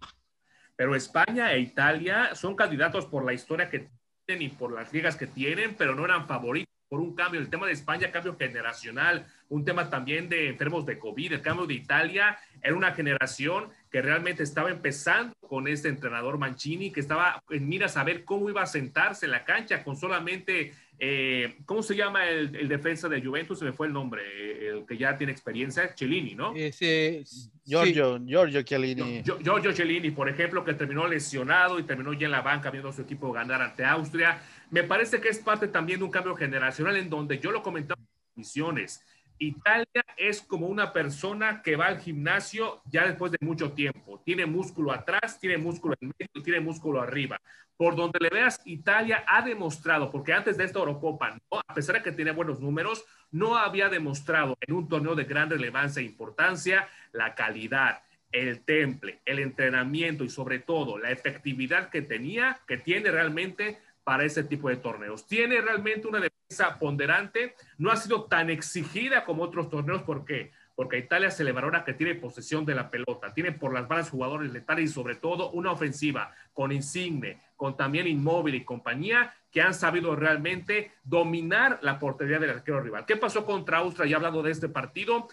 [0.74, 3.88] Pero España e Italia son candidatos por la historia que
[4.26, 7.40] tienen y por las ligas que tienen, pero no eran favoritos por un cambio.
[7.40, 11.66] El tema de España, cambio generacional, un tema también de enfermos de COVID, el cambio
[11.66, 17.42] de Italia, era una generación que realmente estaba empezando con este entrenador Mancini, que estaba
[17.48, 21.96] en mira saber cómo iba a sentarse en la cancha con solamente, eh, ¿cómo se
[21.96, 23.60] llama el, el, defensa de Juventus?
[23.60, 24.22] Se me fue el nombre,
[24.68, 26.52] el que ya tiene experiencia, Cellini, ¿no?
[26.54, 27.24] Ese,
[27.64, 28.24] Giorgio, sí.
[28.26, 29.22] Giorgio Chiellini.
[29.22, 32.92] Giorgio Cellini, por ejemplo, que terminó lesionado y terminó ya en la banca viendo a
[32.92, 34.42] su equipo ganar ante Austria.
[34.72, 38.00] Me parece que es parte también de un cambio generacional en donde yo lo comentaba
[38.00, 38.06] en
[38.36, 39.04] misiones.
[39.36, 44.22] Italia es como una persona que va al gimnasio ya después de mucho tiempo.
[44.24, 47.38] Tiene músculo atrás, tiene músculo en medio y tiene músculo arriba.
[47.76, 51.60] Por donde le veas, Italia ha demostrado, porque antes de esta Eurocopa, ¿no?
[51.68, 55.50] a pesar de que tiene buenos números, no había demostrado en un torneo de gran
[55.50, 58.00] relevancia e importancia la calidad
[58.32, 64.24] el temple, el entrenamiento y sobre todo la efectividad que tenía, que tiene realmente para
[64.24, 65.26] ese tipo de torneos.
[65.26, 70.52] Tiene realmente una defensa ponderante, no ha sido tan exigida como otros torneos, ¿por qué?
[70.74, 74.10] Porque Italia se le valora que tiene posesión de la pelota, tiene por las manos
[74.10, 79.60] jugadores letales y sobre todo una ofensiva con Insigne, con también Inmóvil y compañía, que
[79.60, 83.04] han sabido realmente dominar la portería del arquero rival.
[83.04, 84.08] ¿Qué pasó contra Austria?
[84.08, 85.28] Ya hablado de este partido.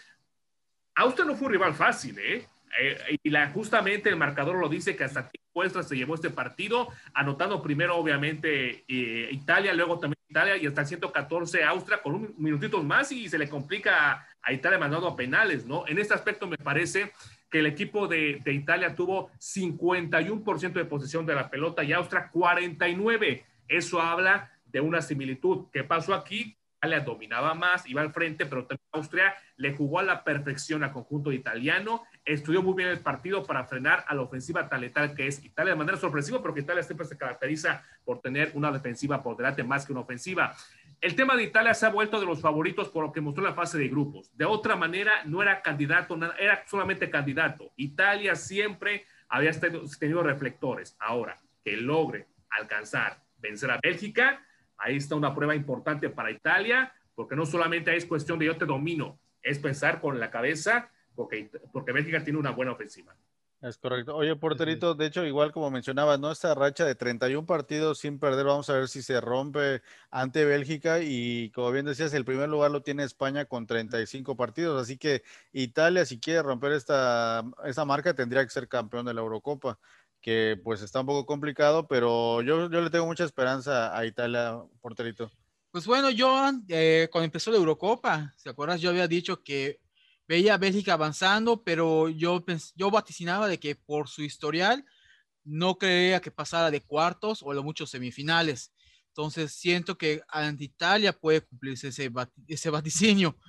[0.95, 2.45] Austria no fue un rival fácil, ¿eh?
[2.79, 5.29] Eh, y justamente el marcador lo dice que hasta
[5.59, 10.81] muestra se llevó este partido, anotando primero obviamente eh, Italia, luego también Italia y hasta
[10.81, 15.17] el 114 Austria con un minutito más y se le complica a Italia mandando a
[15.17, 15.85] penales, ¿no?
[15.85, 17.11] En este aspecto me parece
[17.51, 22.29] que el equipo de, de Italia tuvo 51% de posesión de la pelota y Austria
[22.31, 23.43] 49.
[23.67, 25.65] Eso habla de una similitud.
[25.73, 26.55] ¿Qué pasó aquí?
[26.79, 30.93] Italia dominaba más, iba al frente, pero también Austria le jugó a la perfección al
[30.93, 35.27] conjunto italiano, estudió muy bien el partido para frenar a la ofensiva tan letal que
[35.27, 39.37] es Italia de manera sorpresiva, porque Italia siempre se caracteriza por tener una defensiva por
[39.37, 40.55] delante más que una ofensiva.
[41.01, 43.53] El tema de Italia se ha vuelto de los favoritos por lo que mostró la
[43.53, 44.35] fase de grupos.
[44.35, 47.71] De otra manera, no era candidato, era solamente candidato.
[47.77, 49.51] Italia siempre había
[49.99, 50.95] tenido reflectores.
[50.99, 54.41] Ahora, que logre alcanzar, vencer a Bélgica,
[54.79, 58.65] Ahí está una prueba importante para Italia, porque no solamente es cuestión de yo te
[58.65, 63.13] domino, es pensar con la cabeza, porque, porque Bélgica tiene una buena ofensiva.
[63.61, 64.15] Es correcto.
[64.15, 66.31] Oye, porterito, de hecho, igual como mencionabas, ¿no?
[66.31, 71.01] Esta racha de 31 partidos sin perder, vamos a ver si se rompe ante Bélgica
[71.01, 75.21] y como bien decías, el primer lugar lo tiene España con 35 partidos, así que
[75.51, 79.77] Italia, si quiere romper esta, esta marca, tendría que ser campeón de la Eurocopa
[80.21, 84.57] que pues está un poco complicado, pero yo, yo le tengo mucha esperanza a Italia,
[84.79, 85.29] porterito.
[85.71, 88.79] Pues bueno, yo eh, cuando empezó la Eurocopa, ¿te acuerdas?
[88.79, 89.79] Yo había dicho que
[90.29, 94.85] veía a Bélgica avanzando, pero yo, yo vaticinaba de que por su historial
[95.43, 98.71] no creía que pasara de cuartos o a lo muchos semifinales.
[99.07, 102.09] Entonces siento que ante Italia puede cumplirse ese,
[102.47, 103.37] ese vaticinio.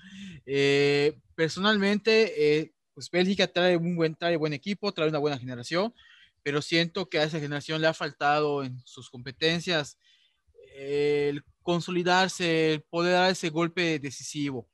[0.52, 5.94] Eh, personalmente, eh, pues Bélgica trae un buen, trae buen equipo, trae una buena generación
[6.42, 9.98] pero siento que a esa generación le ha faltado en sus competencias
[10.74, 14.68] el consolidarse, el poder dar ese golpe decisivo.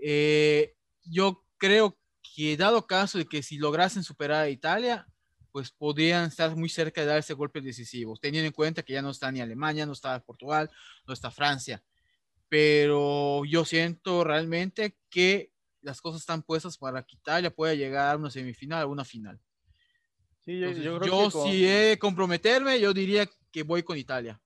[0.00, 0.74] Eh,
[1.08, 5.06] yo creo que dado caso de que si lograsen superar a Italia,
[5.52, 9.02] pues podrían estar muy cerca de dar ese golpe decisivo, teniendo en cuenta que ya
[9.02, 10.70] no está ni Alemania, no está Portugal,
[11.06, 11.82] no está Francia.
[12.48, 18.18] Pero yo siento realmente que las cosas están puestas para que Italia pueda llegar a
[18.18, 19.40] una semifinal, a una final
[20.56, 24.40] yo, si he comprometerme, yo diría que voy con Italia.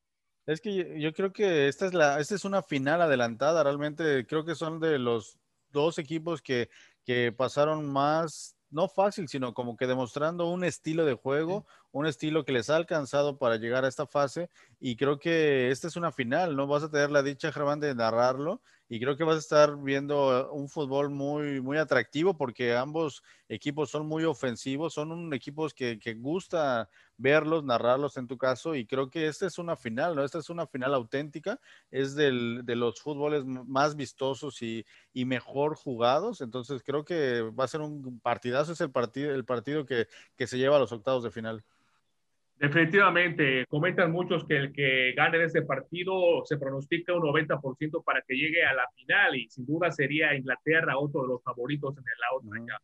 [0.46, 4.44] Es que yo, creo que esta es, la, esta es una final adelantada, realmente creo
[4.44, 5.38] que son de los
[5.72, 6.68] dos equipos que,
[7.04, 12.44] que pasaron más, no fácil, sino como que demostrando un estilo de juego, un estilo
[12.44, 14.48] que les ha alcanzado para llegar a esta fase
[14.84, 16.66] y creo que esta es una final, ¿no?
[16.66, 20.50] Vas a tener la dicha, Germán, de narrarlo y creo que vas a estar viendo
[20.50, 26.00] un fútbol muy, muy atractivo porque ambos equipos son muy ofensivos, son un, equipos que,
[26.00, 30.24] que, gusta verlos, narrarlos en tu caso y creo que esta es una final, ¿no?
[30.24, 31.60] Esta es una final auténtica,
[31.92, 37.64] es del, de los fútboles más vistosos y, y, mejor jugados, entonces creo que va
[37.64, 40.90] a ser un partidazo, es el partido, el partido que, que se lleva a los
[40.90, 41.64] octavos de final.
[42.62, 48.36] Definitivamente, comentan muchos que el que gane este partido se pronostica un 90% para que
[48.36, 52.60] llegue a la final y sin duda sería Inglaterra otro de los favoritos en la
[52.62, 52.80] otra.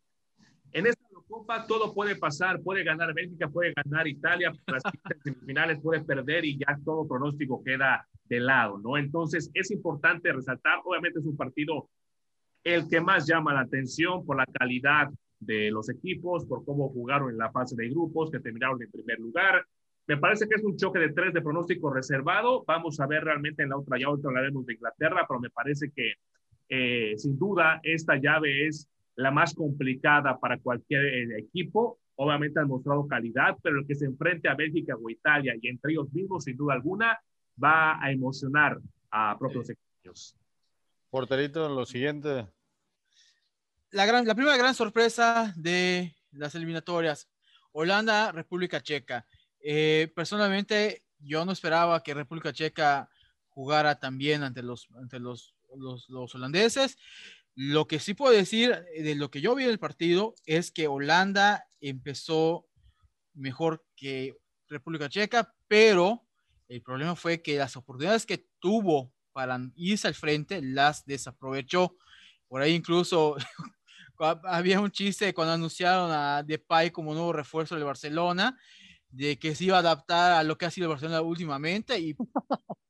[0.73, 4.83] En esta Copa todo puede pasar, puede ganar Bélgica, puede ganar Italia, las
[5.23, 8.99] semifinales puede perder y ya todo pronóstico queda de lado, ¿no?
[8.99, 11.88] Entonces es importante resaltar, obviamente es un partido
[12.64, 15.09] el que más llama la atención por la calidad
[15.40, 19.18] de los equipos, por cómo jugaron en la fase de grupos, que terminaron en primer
[19.18, 19.64] lugar.
[20.07, 22.64] Me parece que es un choque de tres de pronóstico reservado.
[22.66, 25.90] Vamos a ver realmente en la otra, ya otra hablaremos de Inglaterra, pero me parece
[25.94, 26.14] que
[26.70, 31.98] eh, sin duda esta llave es la más complicada para cualquier eh, equipo.
[32.16, 35.92] Obviamente han mostrado calidad, pero el que se enfrente a Bélgica o Italia y entre
[35.92, 37.18] ellos mismos, sin duda alguna,
[37.62, 38.79] va a emocionar
[39.11, 40.35] a propios equipos.
[41.11, 42.46] Porterito, lo siguiente
[43.90, 47.29] la, gran, la primera gran sorpresa de las eliminatorias,
[47.72, 49.27] Holanda, República Checa.
[49.61, 53.09] Eh, personalmente, yo no esperaba que República Checa
[53.48, 56.98] jugara también ante los, ante los, los, los holandeses.
[57.55, 61.68] Lo que sí puedo decir de lo que yo vi del partido es que Holanda
[61.81, 62.68] empezó
[63.35, 64.37] mejor que
[64.68, 66.24] República Checa, pero
[66.68, 71.96] el problema fue que las oportunidades que tuvo para irse al frente las desaprovechó.
[72.48, 73.37] Por ahí incluso
[74.19, 78.59] había un chiste cuando anunciaron a Depay como nuevo refuerzo del Barcelona,
[79.11, 82.17] de que se iba a adaptar a lo que ha sido el Barcelona últimamente y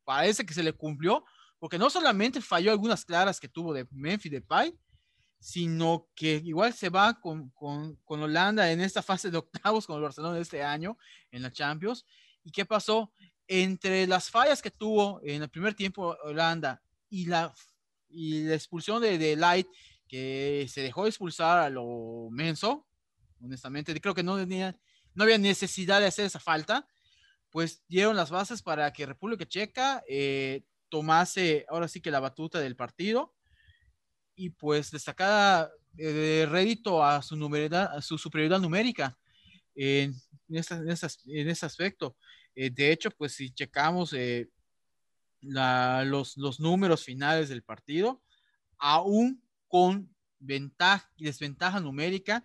[0.04, 1.24] parece que se le cumplió,
[1.58, 4.74] porque no solamente falló algunas claras que tuvo de Memphis Depay,
[5.40, 9.96] sino que igual se va con, con, con, Holanda en esta fase de octavos con
[9.96, 10.98] el Barcelona de este año
[11.30, 12.04] en la Champions.
[12.42, 13.12] ¿Y qué pasó?
[13.46, 17.54] Entre las fallas que tuvo en el primer tiempo Holanda y la,
[18.08, 19.68] y la expulsión de, de Light,
[20.08, 22.86] que se dejó expulsar a lo menso,
[23.40, 24.76] honestamente, creo que no, tenía,
[25.14, 26.88] no había necesidad de hacer esa falta,
[27.50, 32.58] pues dieron las bases para que República Checa eh, tomase ahora sí que la batuta
[32.60, 33.34] del partido.
[34.40, 37.34] Y pues destacada de rédito a su,
[37.72, 39.18] a su superioridad numérica
[39.74, 40.14] en,
[40.48, 40.64] en,
[41.26, 42.16] en ese aspecto.
[42.54, 44.48] Eh, de hecho, pues si checamos eh,
[45.40, 48.22] la, los, los números finales del partido,
[48.78, 52.42] aún con ventaja, desventaja numérica,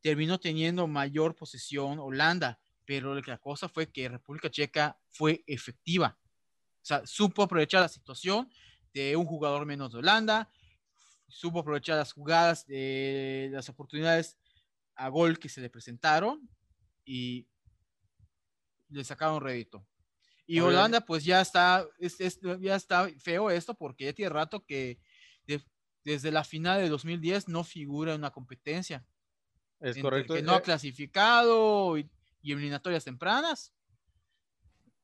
[0.00, 6.18] terminó teniendo mayor posesión Holanda, pero la cosa fue que República Checa fue efectiva.
[6.20, 8.50] O sea, supo aprovechar la situación
[8.92, 10.50] de un jugador menos de Holanda,
[11.28, 14.36] supo aprovechar las jugadas, de las oportunidades
[14.94, 16.48] a gol que se le presentaron
[17.04, 17.48] y
[18.90, 19.86] le sacaron rédito.
[20.46, 21.86] Y Holanda, pues ya está,
[22.60, 25.00] ya está feo esto porque ya tiene rato que
[26.04, 29.04] desde la final de 2010 no figura en una competencia.
[29.80, 30.34] Es correcto.
[30.34, 32.08] Que no ha eh, clasificado y,
[32.42, 33.72] eliminatorias tempranas.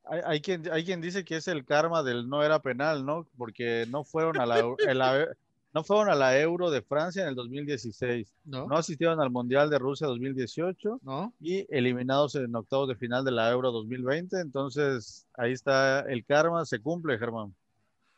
[0.05, 3.27] Hay, hay, quien, hay quien dice que es el karma del no era penal, ¿no?
[3.37, 4.57] Porque no fueron a la,
[5.73, 8.35] no fueron a la Euro de Francia en el 2016.
[8.45, 8.67] No.
[8.67, 11.01] no asistieron al Mundial de Rusia 2018.
[11.03, 11.35] No.
[11.41, 14.41] Y eliminados en octavos de final de la Euro 2020.
[14.41, 17.55] Entonces, ahí está el karma, se cumple, Germán.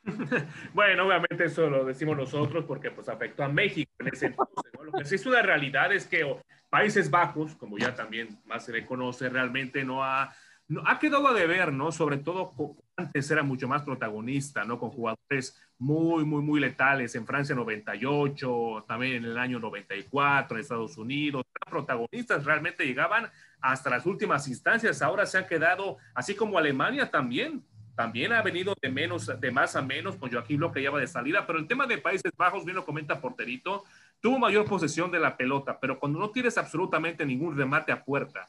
[0.74, 4.72] bueno, obviamente eso lo decimos nosotros porque pues afectó a México en ese entonces.
[4.96, 6.36] Que sí es una realidad es que
[6.68, 10.34] Países Bajos, como ya también más se le conoce, realmente no ha,
[10.68, 11.92] no, ha quedado a deber, ¿no?
[11.92, 12.52] Sobre todo
[12.96, 14.78] antes era mucho más protagonista, ¿no?
[14.78, 20.60] Con jugadores muy, muy, muy letales en Francia 98, también en el año 94 en
[20.60, 21.44] Estados Unidos.
[21.68, 25.02] Protagonistas realmente llegaban hasta las últimas instancias.
[25.02, 29.76] Ahora se han quedado, así como Alemania también, también ha venido de menos, de más
[29.76, 32.64] a menos, con Joaquín Lo que lleva de salida, pero el tema de Países Bajos,
[32.64, 33.84] bien lo comenta Porterito,
[34.20, 38.48] tuvo mayor posesión de la pelota, pero cuando no tienes absolutamente ningún remate a puerta,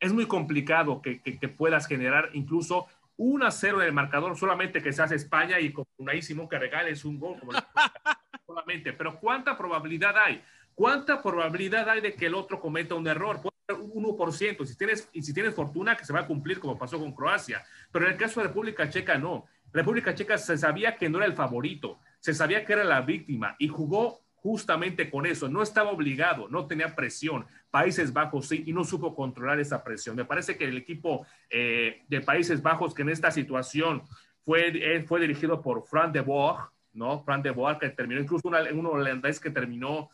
[0.00, 2.86] es muy complicado que, que, puedas generar incluso
[3.16, 6.48] un a 0 en el marcador, solamente que se hace España y con Unai Simón
[6.48, 7.52] que regales un gol, como
[8.46, 8.92] solamente.
[8.92, 10.40] Pero ¿cuánta probabilidad hay?
[10.74, 13.42] ¿Cuánta probabilidad hay de que el otro cometa un error?
[13.42, 14.66] Puede un 1%.
[14.66, 17.64] Si tienes, y si tienes fortuna, que se va a cumplir como pasó con Croacia.
[17.92, 19.46] Pero en el caso de República Checa, no.
[19.72, 23.54] República Checa se sabía que no era el favorito, se sabía que era la víctima
[23.58, 25.48] y jugó justamente con eso.
[25.48, 27.46] No estaba obligado, no tenía presión.
[27.70, 30.16] Países Bajos sí, y no supo controlar esa presión.
[30.16, 34.02] Me parece que el equipo eh, de Países Bajos, que en esta situación
[34.44, 36.56] fue, eh, fue dirigido por Fran de Boer,
[36.94, 37.22] ¿no?
[37.22, 40.08] Fran de Boer, que terminó, incluso un holandés que terminó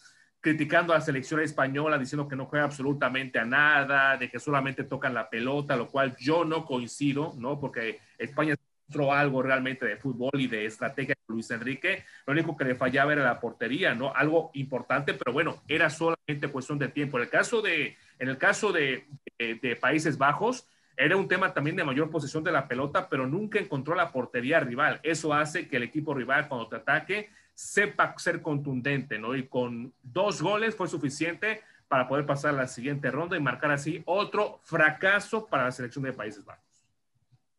[0.44, 4.84] criticando a la selección española, diciendo que no juega absolutamente a nada, de que solamente
[4.84, 7.58] tocan la pelota, lo cual yo no coincido, ¿no?
[7.58, 8.54] Porque España
[8.86, 12.04] mostró algo realmente de fútbol y de estrategia de Luis Enrique.
[12.26, 14.12] Lo único que le fallaba era la portería, ¿no?
[14.14, 17.16] Algo importante, pero bueno, era solamente cuestión de tiempo.
[17.16, 19.06] En el caso de, en el caso de,
[19.38, 23.58] de, Países Bajos, era un tema también de mayor posesión de la pelota, pero nunca
[23.58, 25.00] encontró la portería rival.
[25.04, 29.36] Eso hace que el equipo rival, cuando te ataque, sepa ser contundente, ¿no?
[29.36, 33.70] Y con dos goles fue suficiente para poder pasar a la siguiente ronda y marcar
[33.70, 36.64] así otro fracaso para la selección de Países Bajos.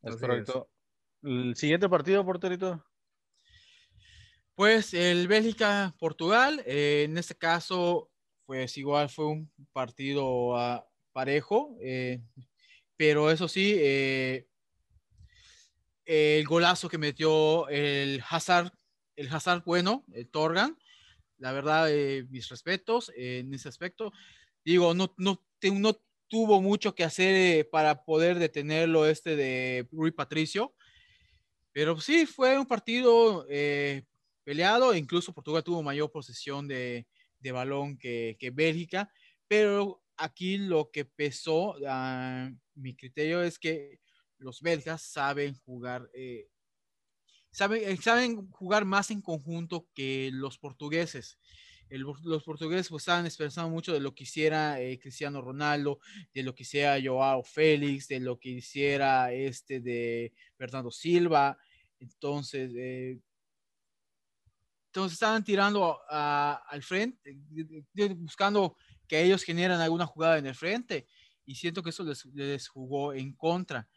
[0.03, 0.69] Es correcto.
[1.23, 2.83] ¿El siguiente partido, porterito?
[4.53, 8.09] Pues el Bélgica-Portugal, eh, en este caso,
[8.45, 12.21] pues igual fue un partido ah, parejo, eh,
[12.95, 14.47] pero eso sí, eh,
[16.05, 18.71] el golazo que metió el Hazard,
[19.15, 20.77] el Hazard bueno, el Torgan,
[21.37, 21.89] la verdad,
[22.29, 24.11] mis respetos en ese aspecto.
[24.63, 30.73] Digo, no, no, no tuvo mucho que hacer para poder detenerlo este de Rui Patricio
[31.75, 34.05] pero sí, fue un partido eh,
[34.45, 37.05] peleado, incluso Portugal tuvo mayor posesión de,
[37.41, 39.11] de balón que, que, Bélgica,
[39.45, 43.99] pero aquí lo que pesó, a mi criterio es que
[44.37, 46.47] los belgas saben jugar, eh,
[47.55, 51.39] saben, eh, saben jugar más en conjunto que los portugueses.
[51.89, 55.99] los portugueses pues, estaban esperando mucho de lo que hiciera Cristiano Ronaldo,
[56.33, 61.57] de lo que hiciera Joao Félix, de lo que hiciera este de Bernardo Silva,
[61.99, 63.19] entonces, eh,
[64.87, 67.37] entonces estaban tirando al frente,
[68.15, 68.77] buscando
[69.07, 71.07] que ellos generan alguna jugada en el frente
[71.45, 73.87] y siento que eso les, jugó en contra.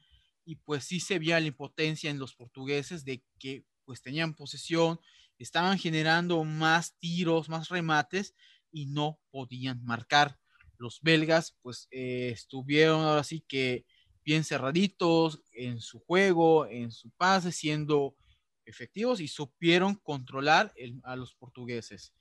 [0.49, 4.99] Y pues sí se veía la impotencia en los portugueses de que pues tenían posesión,
[5.39, 8.35] estaban generando más tiros, más remates
[8.73, 10.39] y no podían marcar.
[10.79, 13.85] Los belgas pues eh, estuvieron ahora sí que
[14.25, 18.17] bien cerraditos en su juego, en su pase, siendo
[18.65, 20.73] efectivos y supieron controlar
[21.03, 22.15] a los portugueses.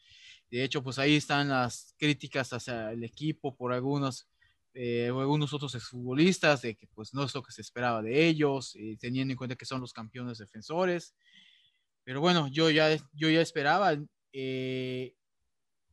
[0.51, 4.27] De hecho, pues ahí están las críticas hacia el equipo por algunos,
[4.79, 8.75] eh, algunos otros exfutbolistas, de que pues no es lo que se esperaba de ellos,
[8.75, 11.15] eh, teniendo en cuenta que son los campeones defensores.
[12.03, 13.97] Pero bueno, yo ya, yo ya esperaba
[14.33, 15.15] eh,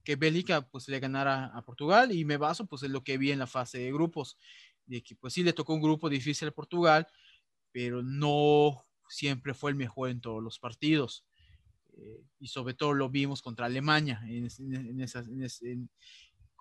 [0.05, 3.31] que Bélgica pues le ganara a Portugal y me baso pues en lo que vi
[3.33, 4.37] en la fase de grupos,
[4.85, 7.07] de que pues sí le tocó un grupo difícil a Portugal,
[7.73, 11.25] pero no siempre fue el mejor en todos los partidos.
[11.97, 15.89] Eh, y sobre todo lo vimos contra Alemania, en, en, esas, en,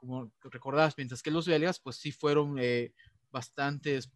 [0.03, 2.93] como recordabas, mientras que los belgas pues sí fueron eh,
[3.31, 4.11] bastantes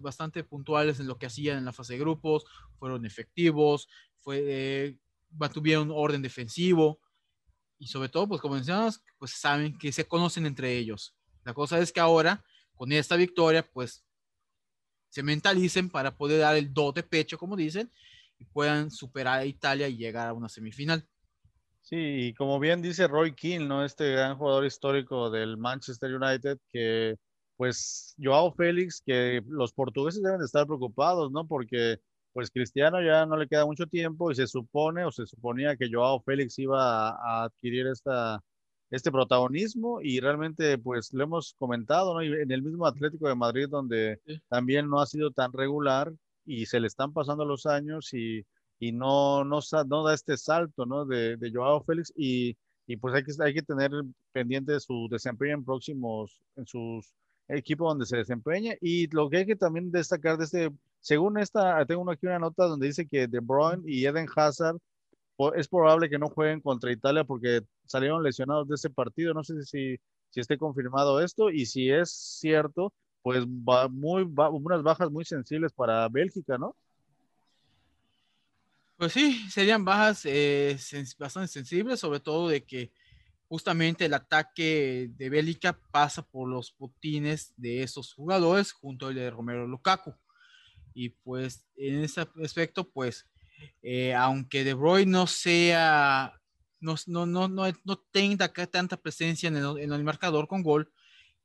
[0.00, 2.44] bastante puntuales en lo que hacían en la fase de grupos,
[2.78, 3.88] fueron efectivos,
[4.20, 4.98] fue, eh,
[5.36, 7.00] mantuvieron orden defensivo,
[7.78, 11.14] y sobre todo, pues como mencionamos, pues saben que se conocen entre ellos.
[11.44, 14.04] La cosa es que ahora, con esta victoria, pues
[15.10, 17.90] se mentalicen para poder dar el do de pecho, como dicen,
[18.38, 21.06] y puedan superar a Italia y llegar a una semifinal.
[21.84, 23.84] Sí, y como bien dice Roy Keane, ¿no?
[23.84, 27.16] Este gran jugador histórico del Manchester United, que
[27.56, 31.46] pues Joao Félix, que los portugueses deben de estar preocupados, ¿no?
[31.46, 31.98] Porque
[32.32, 35.90] pues Cristiano ya no le queda mucho tiempo y se supone o se suponía que
[35.92, 38.40] Joao Félix iba a, adquirir esta,
[38.90, 42.22] este protagonismo y realmente pues lo hemos comentado, ¿no?
[42.22, 46.10] Y en el mismo Atlético de Madrid donde también no ha sido tan regular
[46.46, 48.44] y se le están pasando los años y,
[48.78, 51.04] y no, no, no, da este salto, ¿no?
[51.06, 52.56] De, de Joao Félix y,
[52.86, 53.90] y, pues hay que, hay que tener
[54.32, 57.12] pendiente su desempeño en próximos, en sus
[57.48, 60.70] equipos donde se desempeña y lo que hay que también destacar de este
[61.04, 64.78] según esta, tengo aquí una nota donde dice que De Bruyne y Eden Hazard
[65.54, 69.34] es probable que no jueguen contra Italia porque salieron lesionados de ese partido.
[69.34, 69.98] No sé si,
[70.30, 75.74] si esté confirmado esto y si es cierto, pues va muy, unas bajas muy sensibles
[75.74, 76.74] para Bélgica, ¿no?
[78.96, 80.78] Pues sí, serían bajas eh,
[81.18, 82.92] bastante sensibles, sobre todo de que
[83.48, 89.30] justamente el ataque de Bélgica pasa por los botines de esos jugadores junto al de
[89.30, 90.14] Romero Lukaku.
[90.94, 93.26] Y pues en ese aspecto, pues,
[93.82, 96.40] eh, aunque De Bruyne no sea,
[96.80, 100.92] no, no, no, no, tenga tanta presencia en el, en el, marcador con gol,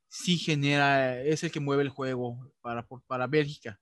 [0.08, 3.80] sí genera, es el que mueve el juego para, para Bélgica.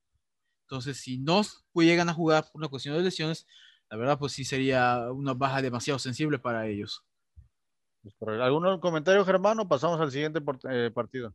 [0.71, 1.41] Entonces, si no
[1.73, 3.47] llegan a jugar por una cuestión de lesiones,
[3.91, 7.07] la verdad, pues sí sería una baja demasiado sensible para ellos.
[8.03, 10.41] Pues, ¿Algún comentario, Germán, o pasamos al siguiente
[10.71, 11.35] eh, partido?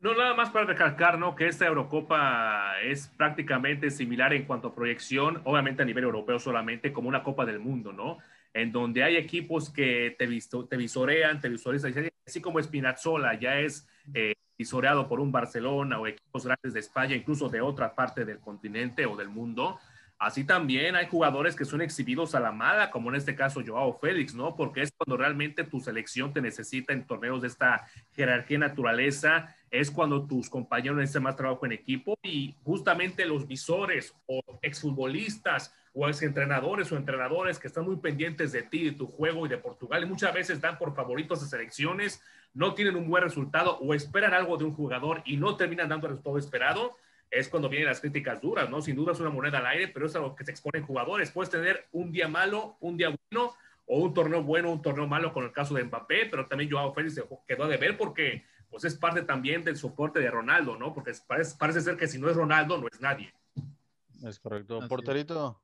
[0.00, 1.34] No, nada más para recalcar, ¿no?
[1.34, 6.90] Que esta Eurocopa es prácticamente similar en cuanto a proyección, obviamente a nivel europeo solamente,
[6.90, 8.16] como una Copa del Mundo, ¿no?
[8.54, 11.92] En donde hay equipos que te, visto, te visorean, te visualizan,
[12.26, 17.14] así como Spinazzola ya es eh, visoreado por un Barcelona o equipos grandes de España,
[17.14, 19.78] incluso de otra parte del continente o del mundo.
[20.18, 24.00] Así también hay jugadores que son exhibidos a la mala, como en este caso Joao
[24.00, 24.56] Félix, ¿no?
[24.56, 27.86] Porque es cuando realmente tu selección te necesita en torneos de esta
[28.16, 34.12] jerarquía naturaleza, es cuando tus compañeros necesitan más trabajo en equipo y justamente los visores
[34.26, 39.46] o exfutbolistas o exentrenadores o entrenadores que están muy pendientes de ti, de tu juego
[39.46, 42.20] y de Portugal y muchas veces dan por favoritos a selecciones,
[42.54, 46.06] no tienen un buen resultado o esperan algo de un jugador y no terminan dando
[46.06, 46.96] el resultado esperado
[47.30, 48.80] es cuando vienen las críticas duras, ¿no?
[48.80, 51.30] Sin duda es una moneda al aire, pero es algo que se exponen jugadores.
[51.30, 53.54] Puedes tener un día malo, un día bueno,
[53.86, 56.94] o un torneo bueno, un torneo malo, con el caso de Mbappé, pero también Joao
[56.94, 60.92] Félix quedó a deber porque pues es parte también del soporte de Ronaldo, ¿no?
[60.92, 63.32] Porque parece, parece ser que si no es Ronaldo, no es nadie.
[64.24, 64.86] Es correcto.
[64.88, 65.60] Porterito.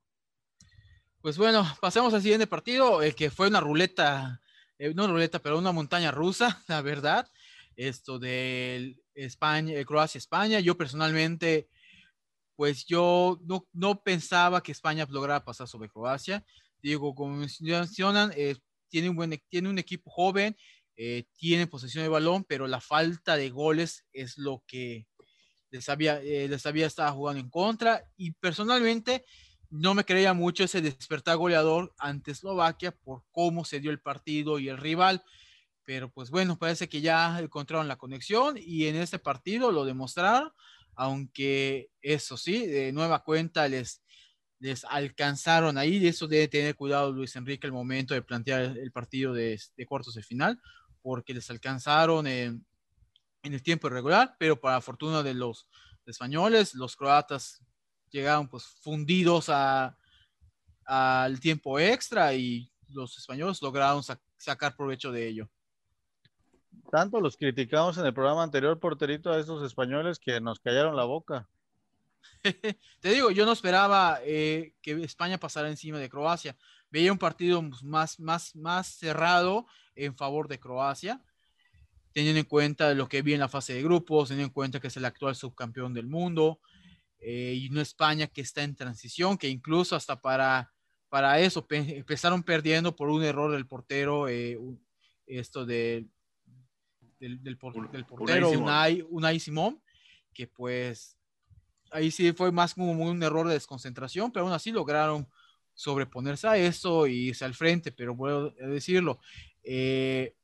[1.21, 4.39] Pues bueno, pasemos al siguiente partido, el que fue una ruleta,
[4.79, 7.29] eh, no ruleta, pero una montaña rusa, la verdad.
[7.75, 10.59] Esto del España, eh, Croacia-España.
[10.59, 11.67] Yo personalmente,
[12.55, 16.45] pues yo no, no, pensaba que España lograra pasar sobre Croacia.
[16.81, 18.55] Digo, como mencionan, eh,
[18.89, 20.55] tiene, un buen, e, tiene un equipo joven,
[20.95, 25.07] eh, tiene posesión de balón, pero la falta de goles es lo que
[25.71, 28.03] les había, les había estado jugando en contra.
[28.15, 29.25] Y personalmente
[29.75, 34.57] no me creía mucho ese despertar goleador ante Eslovaquia por cómo se dio el partido
[34.57, 35.23] y el rival.
[35.83, 40.51] Pero pues bueno, parece que ya encontraron la conexión y en este partido lo demostraron,
[40.95, 44.01] aunque eso sí, de nueva cuenta les,
[44.59, 48.91] les alcanzaron ahí, y eso debe tener cuidado Luis Enrique el momento de plantear el
[48.91, 50.59] partido de, de cuartos de final,
[51.01, 52.65] porque les alcanzaron en,
[53.43, 55.67] en el tiempo irregular, pero para fortuna de los
[56.05, 57.61] españoles, los croatas
[58.11, 64.01] llegaron pues fundidos al tiempo extra y los españoles lograron
[64.37, 65.49] sacar provecho de ello.
[66.91, 71.03] Tanto los criticamos en el programa anterior, porterito, a estos españoles que nos callaron la
[71.03, 71.47] boca.
[73.01, 76.55] Te digo, yo no esperaba eh, que España pasara encima de Croacia.
[76.91, 81.21] Veía un partido más, más, más cerrado en favor de Croacia,
[82.13, 84.87] teniendo en cuenta lo que vi en la fase de grupos, teniendo en cuenta que
[84.87, 86.59] es el actual subcampeón del mundo,
[87.27, 90.71] eh, y no España que está en transición, que incluso hasta para,
[91.09, 94.59] para eso empezaron perdiendo por un error del portero, eh,
[95.25, 96.05] esto de,
[97.19, 99.81] del, del, portero Unai, Unai Simón,
[100.35, 101.17] que pues
[101.89, 105.27] ahí sí fue más como un error de desconcentración, pero aún así lograron
[105.73, 109.19] sobreponerse a eso y irse al frente, pero puedo decirlo,
[109.63, 110.35] eh,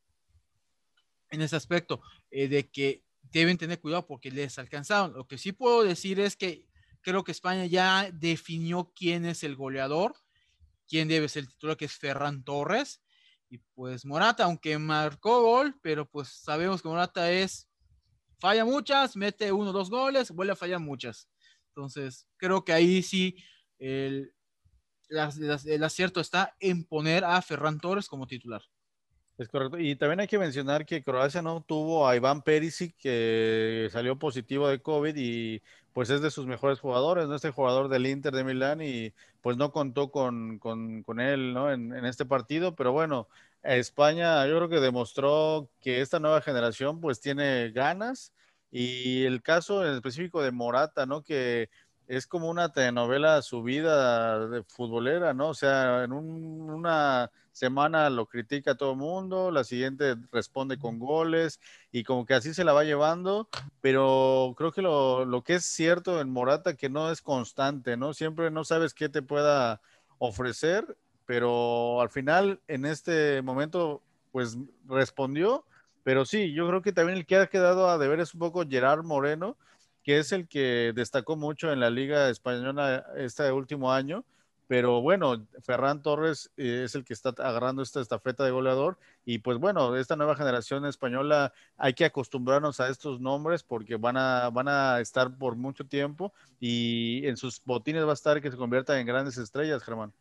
[1.29, 2.01] en ese aspecto,
[2.31, 5.13] eh, de que deben tener cuidado porque les alcanzaron.
[5.13, 6.70] Lo que sí puedo decir es que
[7.01, 10.15] creo que España ya definió quién es el goleador,
[10.87, 13.01] quién debe ser el titular, que es Ferran Torres.
[13.49, 17.69] Y pues Morata, aunque marcó gol, pero pues sabemos que Morata es,
[18.39, 21.27] falla muchas, mete uno o dos goles, vuelve a fallar muchas.
[21.69, 23.35] Entonces, creo que ahí sí
[23.79, 24.33] el,
[25.09, 28.61] el acierto está en poner a Ferran Torres como titular.
[29.37, 29.79] Es correcto.
[29.79, 34.67] Y también hay que mencionar que Croacia no tuvo a Iván Perisic, que salió positivo
[34.67, 35.61] de COVID y
[35.93, 37.35] pues es de sus mejores jugadores, ¿no?
[37.35, 41.71] Este jugador del Inter de Milán y pues no contó con, con, él, ¿no?
[41.71, 43.27] En, en, este partido, pero bueno,
[43.63, 48.33] España yo creo que demostró que esta nueva generación pues tiene ganas
[48.71, 51.23] y el caso en específico de Morata, ¿no?
[51.23, 51.69] Que
[52.11, 55.47] es como una telenovela subida de futbolera, ¿no?
[55.47, 61.61] O sea, en una semana lo critica todo el mundo, la siguiente responde con goles
[61.89, 63.47] y como que así se la va llevando,
[63.79, 68.13] pero creo que lo, lo que es cierto en Morata que no es constante, ¿no?
[68.13, 69.79] Siempre no sabes qué te pueda
[70.17, 74.01] ofrecer, pero al final en este momento
[74.33, 75.63] pues respondió,
[76.03, 78.67] pero sí, yo creo que también el que ha quedado a deber es un poco
[78.67, 79.55] Gerard Moreno,
[80.03, 84.25] que es el que destacó mucho en la Liga Española este último año.
[84.67, 88.97] Pero bueno, Ferran Torres eh, es el que está agarrando esta estafeta de goleador.
[89.25, 94.15] Y pues bueno, esta nueva generación española hay que acostumbrarnos a estos nombres porque van
[94.15, 98.49] a, van a estar por mucho tiempo y en sus botines va a estar que
[98.49, 100.13] se conviertan en grandes estrellas, Germán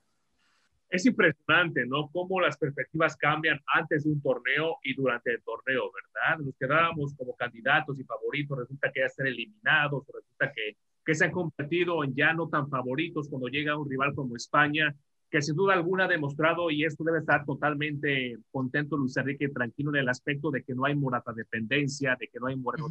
[0.91, 2.09] es impresionante, ¿no?
[2.13, 6.45] Cómo las perspectivas cambian antes de un torneo y durante el torneo, ¿verdad?
[6.45, 11.27] Nos quedábamos como candidatos y favoritos, resulta que ya ser eliminados, resulta que, que se
[11.27, 14.95] han convertido en ya no tan favoritos cuando llega un rival como España
[15.31, 19.91] que sin duda alguna ha demostrado, y esto debe estar totalmente contento Luis Enrique, tranquilo
[19.91, 22.89] en el aspecto de que no hay morata dependencia, de que no hay moreno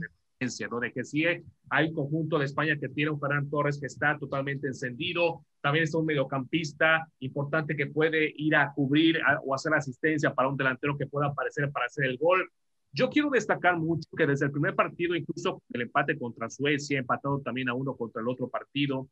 [0.71, 0.79] ¿no?
[0.79, 1.25] de que sí
[1.69, 5.83] hay un conjunto de España que tiene un Ferran Torres que está totalmente encendido, también
[5.83, 10.97] es un mediocampista importante que puede ir a cubrir o hacer asistencia para un delantero
[10.97, 12.49] que pueda aparecer para hacer el gol.
[12.93, 17.41] Yo quiero destacar mucho que desde el primer partido, incluso el empate contra Suecia, empatado
[17.41, 19.09] también a uno contra el otro partido,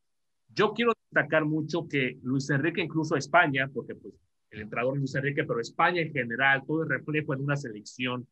[0.56, 4.14] yo quiero destacar mucho que Luis Enrique, incluso España, porque pues
[4.50, 8.26] el entrenador Luis Enrique, pero España en general, todo el reflejo en una selección.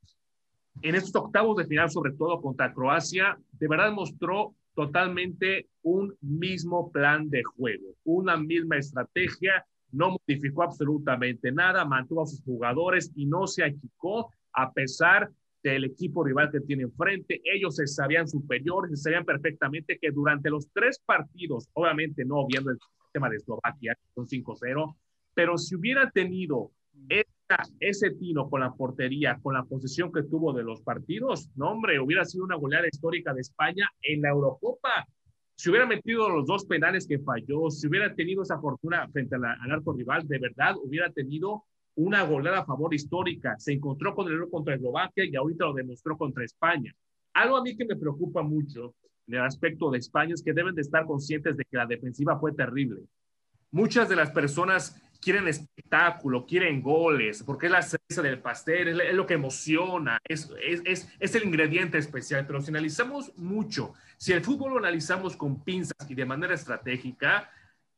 [0.81, 6.91] En estos octavos de final, sobre todo contra Croacia, de verdad mostró totalmente un mismo
[6.91, 13.25] plan de juego, una misma estrategia, no modificó absolutamente nada, mantuvo a sus jugadores y
[13.25, 15.29] no se achicó a pesar
[15.63, 17.41] del equipo rival que tiene enfrente.
[17.43, 22.71] Ellos se sabían superiores, se sabían perfectamente que durante los tres partidos, obviamente no viendo
[22.71, 22.77] el
[23.13, 24.95] tema de Eslovaquia, con 5-0,
[25.33, 26.71] pero si hubiera tenido
[28.19, 32.25] tino con la portería, con la posesión que tuvo de los partidos, no hombre, hubiera
[32.25, 35.07] sido una goleada histórica de España en la Eurocopa.
[35.55, 39.71] Si hubiera metido los dos penales que falló, si hubiera tenido esa fortuna frente al
[39.71, 41.63] arco rival, de verdad hubiera tenido
[41.95, 43.55] una goleada a favor histórica.
[43.57, 46.93] Se encontró con el error contra Eslovaquia y ahorita lo demostró contra España.
[47.33, 48.93] Algo a mí que me preocupa mucho
[49.27, 52.37] en el aspecto de España es que deben de estar conscientes de que la defensiva
[52.37, 53.01] fue terrible.
[53.71, 59.15] Muchas de las personas quieren espectáculo, quieren goles, porque es la cereza del pastel, es,
[59.15, 62.45] lo que emociona, es, es, es, el ingrediente especial.
[62.45, 67.49] Pero si analizamos mucho, si el fútbol lo analizamos con pinzas y de manera estratégica,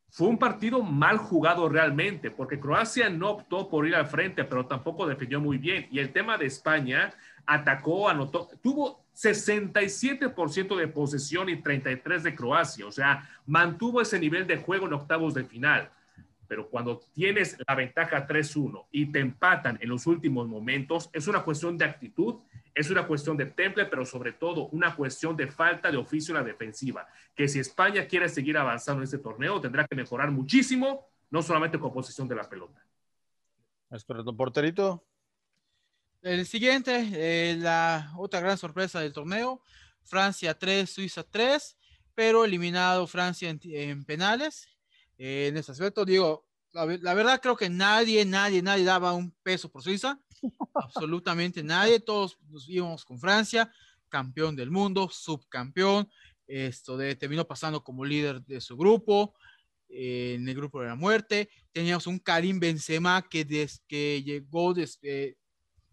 [0.09, 4.65] fue un partido mal jugado realmente, porque Croacia no optó por ir al frente, pero
[4.65, 5.86] tampoco defendió muy bien.
[5.91, 7.13] Y el tema de España,
[7.45, 12.86] atacó, anotó, tuvo 67% de posesión y 33 de Croacia.
[12.86, 15.91] O sea, mantuvo ese nivel de juego en octavos de final.
[16.47, 21.43] Pero cuando tienes la ventaja 3-1 y te empatan en los últimos momentos, es una
[21.43, 22.35] cuestión de actitud,
[22.73, 26.41] es una cuestión de temple, pero sobre todo una cuestión de falta de oficio en
[26.41, 27.07] la defensiva.
[27.35, 31.79] Que si España quiere seguir avanzando en este torneo, tendrá que mejorar muchísimo, no solamente
[31.79, 32.83] con posesión de la pelota.
[33.89, 35.03] Es correcto, porterito.
[36.21, 39.61] El siguiente, eh, la otra gran sorpresa del torneo,
[40.03, 41.77] Francia 3, Suiza 3,
[42.15, 44.67] pero eliminado Francia en, penales.
[45.18, 49.70] Eh, en ese aspecto, digo, la, verdad creo que nadie, nadie, nadie daba un peso
[49.70, 50.20] por Suiza.
[50.74, 51.99] Absolutamente nadie.
[51.99, 53.72] Todos nos íbamos con Francia,
[54.09, 56.09] campeón del mundo, subcampeón.
[56.45, 59.34] Esto de, terminó pasando como líder de su grupo,
[59.89, 61.49] eh, en el grupo de la muerte.
[61.72, 65.38] Teníamos un Karim Benzema que desde que llegó desde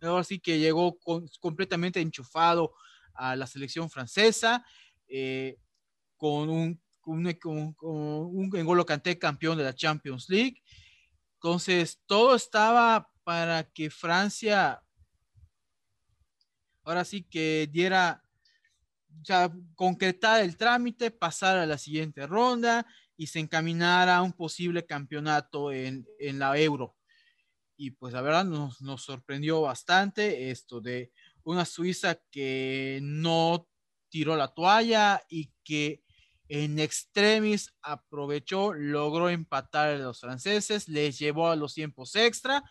[0.08, 0.98] ahora sí que llegó
[1.40, 2.74] completamente enchufado
[3.14, 4.64] a la selección francesa,
[5.08, 5.56] eh,
[6.16, 10.62] con un, con, un Engolo campeón de la Champions League.
[11.34, 14.82] Entonces, todo estaba para que Francia
[16.82, 18.22] ahora sí que diera,
[19.22, 22.86] sea, concretar el trámite, pasar a la siguiente ronda
[23.16, 26.94] y se encaminara a un posible campeonato en, en la Euro
[27.76, 33.68] y pues la verdad nos, nos sorprendió bastante esto de una Suiza que no
[34.08, 36.03] tiró la toalla y que
[36.48, 42.62] en extremis aprovechó, logró empatar a los franceses, les llevó a los tiempos extra.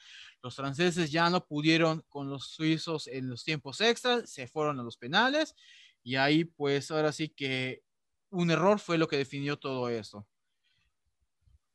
[0.41, 4.83] Los franceses ya no pudieron con los suizos en los tiempos extra, se fueron a
[4.83, 5.55] los penales
[6.03, 7.81] y ahí pues ahora sí que
[8.29, 10.27] un error fue lo que definió todo eso.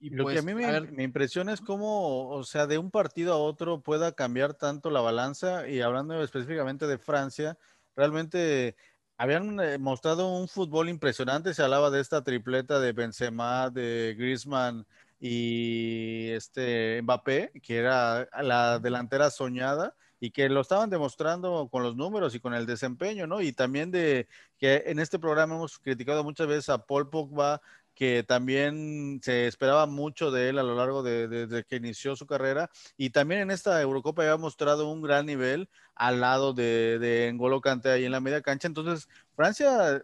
[0.01, 3.33] Y lo que a pues, mí me, impresiona es cómo, o sea, de un partido
[3.33, 5.69] a otro pueda cambiar tanto la balanza.
[5.69, 7.59] Y hablando específicamente de Francia,
[7.97, 8.77] realmente
[9.19, 11.53] habían eh, mostrado un fútbol impresionante.
[11.53, 14.87] Se hablaba de esta tripleta de Benzema, de Griezmann
[15.21, 21.97] y este Mbappé, que era la delantera soñada y que lo estaban demostrando con los
[21.97, 23.41] números y con el desempeño, ¿no?
[23.41, 27.61] Y también de que en este programa hemos criticado muchas veces a Paul Pogba
[27.99, 32.29] que también se esperaba mucho de él a lo largo de, desde que inició su
[32.29, 37.33] carrera y también en esta Eurocopa había mostrado un gran nivel al lado de, de
[37.33, 38.69] N'Golo Kanté ahí en la media cancha.
[38.69, 40.01] Entonces, Francia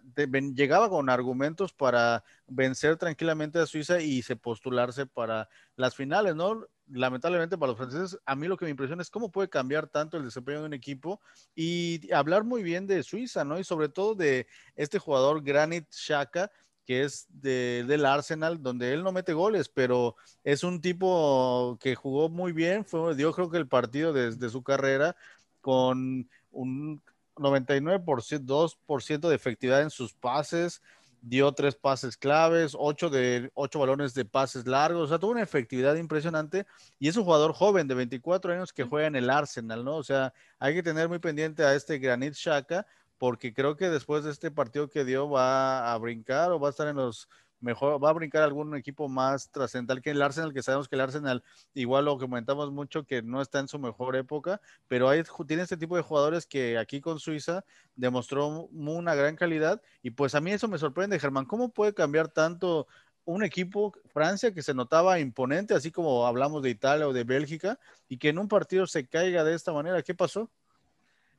[0.56, 6.66] llegaba con argumentos para vencer tranquilamente a Suiza y se postularse para las finales, ¿no?
[6.88, 10.16] Lamentablemente para los franceses, a mí lo que me impresiona es cómo puede cambiar tanto
[10.16, 11.20] el desempeño de un equipo
[11.54, 13.60] y hablar muy bien de Suiza, ¿no?
[13.60, 16.50] Y sobre todo de este jugador Granit Xhaka,
[16.84, 21.94] que es de, del Arsenal, donde él no mete goles, pero es un tipo que
[21.94, 25.16] jugó muy bien, fue, dio creo que el partido desde su carrera
[25.60, 27.02] con un
[27.36, 28.04] 99%,
[28.44, 30.82] 2% de efectividad en sus pases,
[31.24, 35.42] dio tres pases claves, ocho de ocho balones de pases largos, o sea, tuvo una
[35.42, 36.66] efectividad impresionante
[36.98, 39.96] y es un jugador joven de 24 años que juega en el Arsenal, ¿no?
[39.96, 42.86] O sea, hay que tener muy pendiente a este Granit Xhaka
[43.18, 46.70] porque creo que después de este partido que dio va a brincar o va a
[46.70, 47.28] estar en los
[47.64, 51.00] mejor, va a brincar algún equipo más trascendental que el Arsenal, que sabemos que el
[51.00, 51.42] Arsenal,
[51.72, 55.76] igual lo comentamos mucho, que no está en su mejor época, pero hay, tiene este
[55.76, 57.64] tipo de jugadores que aquí con Suiza
[57.96, 62.28] demostró una gran calidad y pues a mí eso me sorprende, Germán, ¿cómo puede cambiar
[62.28, 62.86] tanto
[63.24, 67.78] un equipo, Francia, que se notaba imponente, así como hablamos de Italia o de Bélgica,
[68.08, 70.02] y que en un partido se caiga de esta manera?
[70.02, 70.50] ¿Qué pasó?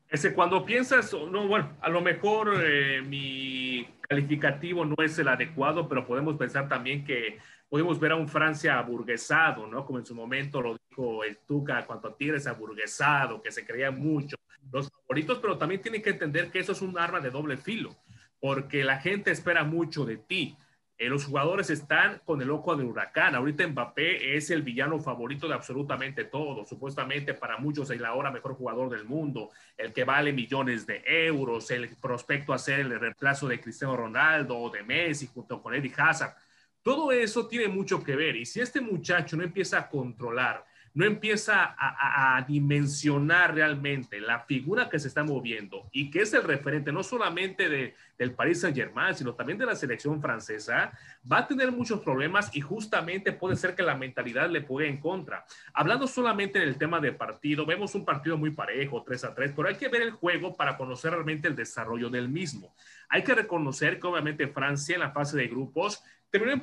[0.09, 5.87] Ese, cuando piensas, no, bueno, a lo mejor eh, mi calificativo no es el adecuado,
[5.87, 7.39] pero podemos pensar también que
[7.69, 9.85] podemos ver a un Francia aburguesado, ¿no?
[9.85, 14.37] Como en su momento lo dijo el Tuca, cuando tienes aburguesado, que se creía mucho,
[14.71, 17.95] los favoritos, pero también tienen que entender que eso es un arma de doble filo,
[18.39, 20.57] porque la gente espera mucho de ti.
[20.97, 23.35] Eh, los jugadores están con el ojo del huracán.
[23.35, 26.65] Ahorita Mbappé es el villano favorito de absolutamente todo.
[26.65, 31.03] Supuestamente para muchos es el ahora mejor jugador del mundo, el que vale millones de
[31.05, 35.75] euros, el prospecto a ser el reemplazo de Cristiano Ronaldo o de Messi junto con
[35.75, 36.35] Eddie Hazard.
[36.81, 38.37] Todo eso tiene mucho que ver.
[38.37, 40.65] Y si este muchacho no empieza a controlar
[40.95, 46.43] no empieza a, dimensionar realmente la figura que se está moviendo y que es el
[46.43, 50.97] referente no solamente de, del Paris Saint Germain, sino también de la selección francesa,
[51.29, 54.99] va a tener muchos problemas y justamente puede ser que la mentalidad le juegue en
[54.99, 55.45] contra.
[55.73, 59.67] Hablando solamente del tema de partido, vemos un partido muy parejo, 3 a 3, pero
[59.67, 62.73] hay que ver el juego para conocer realmente el desarrollo del mismo.
[63.09, 66.61] Hay que reconocer que obviamente Francia en la fase de grupos terminó en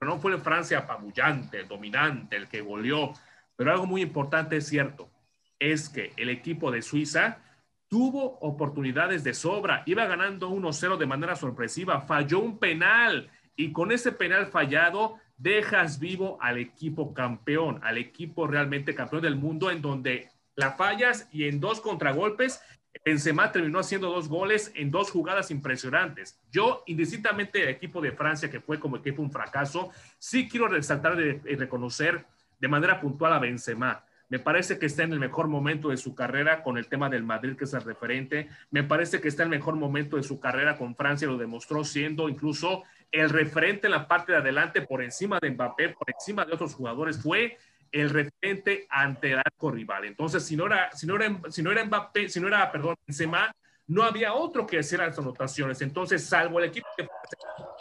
[0.00, 3.12] pero no fue Francia apabullante, dominante, el que goleó
[3.60, 5.10] pero algo muy importante es cierto,
[5.58, 7.42] es que el equipo de Suiza
[7.88, 13.92] tuvo oportunidades de sobra, iba ganando 1-0 de manera sorpresiva, falló un penal y con
[13.92, 19.82] ese penal fallado dejas vivo al equipo campeón, al equipo realmente campeón del mundo en
[19.82, 22.62] donde la fallas y en dos contragolpes
[23.04, 26.40] Benzema terminó haciendo dos goles en dos jugadas impresionantes.
[26.50, 31.20] Yo, indistintamente el equipo de Francia, que fue como equipo un fracaso, sí quiero resaltar
[31.20, 32.24] y reconocer
[32.60, 34.04] de manera puntual a Benzema.
[34.28, 37.24] Me parece que está en el mejor momento de su carrera con el tema del
[37.24, 38.48] Madrid, que es el referente.
[38.70, 41.82] Me parece que está en el mejor momento de su carrera con Francia, lo demostró
[41.82, 46.44] siendo incluso el referente en la parte de adelante por encima de Mbappé, por encima
[46.44, 47.20] de otros jugadores.
[47.20, 47.58] Fue
[47.90, 50.04] el referente ante el arco rival.
[50.04, 52.94] Entonces, si no era, si no era, si no era Mbappé, si no era, perdón,
[53.04, 53.52] Benzema,
[53.88, 55.82] no había otro que hacer las anotaciones.
[55.82, 57.08] Entonces, salvo el equipo que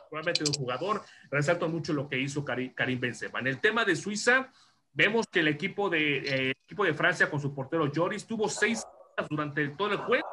[0.10, 3.40] probablemente un jugador, resalto mucho lo que hizo Karim, Benzema.
[3.40, 4.52] En el tema de Suiza,
[4.94, 8.86] vemos que el equipo de, eh, equipo de Francia con su portero Joris tuvo seis
[9.30, 10.28] durante todo el juego.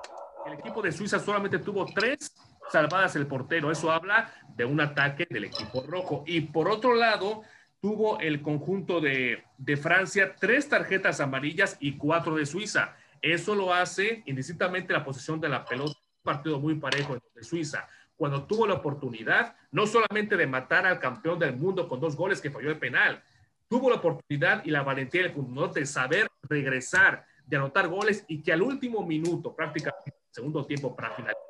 [0.46, 2.32] El equipo de Suiza solamente tuvo tres
[2.70, 3.70] salvadas el portero.
[3.70, 6.22] Eso habla de un ataque del equipo rojo.
[6.26, 7.42] Y por otro lado,
[7.80, 9.44] tuvo el conjunto de,
[9.80, 12.96] Francia tres tarjetas amarillas y cuatro de Suiza.
[13.20, 17.88] Eso lo hace indistintamente la posición de la pelota, un partido muy parejo de Suiza.
[18.16, 22.40] Cuando tuvo la oportunidad, no solamente de matar al campeón del mundo con dos goles
[22.40, 23.22] que falló el penal,
[23.68, 28.42] tuvo la oportunidad y la valentía del mundo de saber regresar, de anotar goles y
[28.42, 31.42] que al último minuto, prácticamente segundo tiempo para finalizar,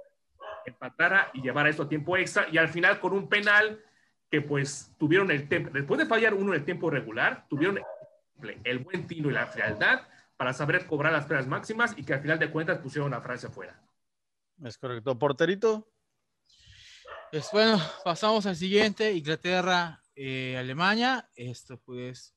[0.65, 3.83] empatara y llevara esto a tiempo extra y al final con un penal
[4.31, 7.81] que pues tuvieron el tiempo, después de fallar uno en el tiempo regular, tuvieron
[8.65, 10.03] el, buen tino y la frialdad
[10.37, 13.49] para saber cobrar las penas máximas y que al final de cuentas pusieron a Francia
[13.49, 13.81] fuera.
[14.63, 15.19] Es correcto.
[15.19, 15.89] ¿Porterito?
[17.31, 21.31] Pues bueno, pasamos al siguiente, Inglaterra, eh, Alemania.
[21.37, 22.35] Esto pues,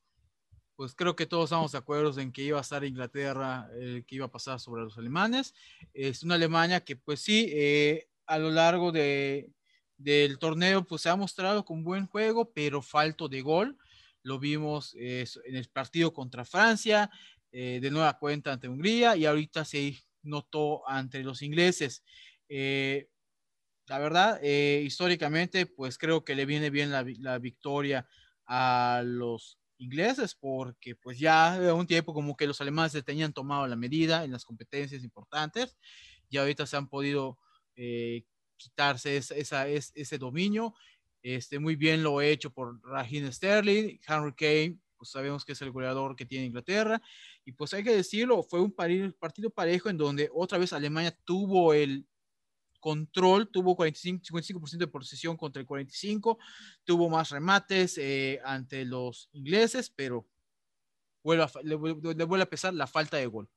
[0.76, 4.14] pues creo que todos estamos de acuerdo en que iba a estar Inglaterra, el que
[4.14, 5.52] iba a pasar sobre los alemanes.
[5.92, 9.50] Es una Alemania que pues sí, eh, a lo largo de,
[9.96, 13.76] del torneo, pues se ha mostrado con buen juego, pero falto de gol.
[14.22, 17.10] Lo vimos en el partido contra Francia,
[17.52, 22.04] eh, de nueva cuenta ante Hungría y ahorita se notó ante los ingleses.
[22.48, 23.08] Eh,
[23.90, 28.06] la verdad, eh, históricamente, pues creo que le viene bien la, la, victoria
[28.46, 33.32] a los ingleses porque pues ya de un tiempo como que los alemanes se tenían
[33.32, 35.76] tomado la medida en las competencias importantes
[36.28, 37.40] y ahorita se han podido
[38.56, 40.72] quitarse esa, ese dominio.
[41.20, 45.62] Este, muy bien lo he hecho por Raheem Sterling, Henry Kane, pues sabemos que es
[45.62, 47.02] el goleador que tiene Inglaterra.
[47.44, 51.74] Y pues hay que decirlo, fue un partido parejo en donde otra vez Alemania tuvo
[51.74, 52.06] el
[52.80, 56.38] control, tuvo 45, 55% de posesión contra el 45,
[56.84, 60.26] tuvo más remates eh, ante los ingleses, pero
[61.22, 61.76] vuelve le,
[62.14, 63.48] le, vuelve a pesar la falta de gol.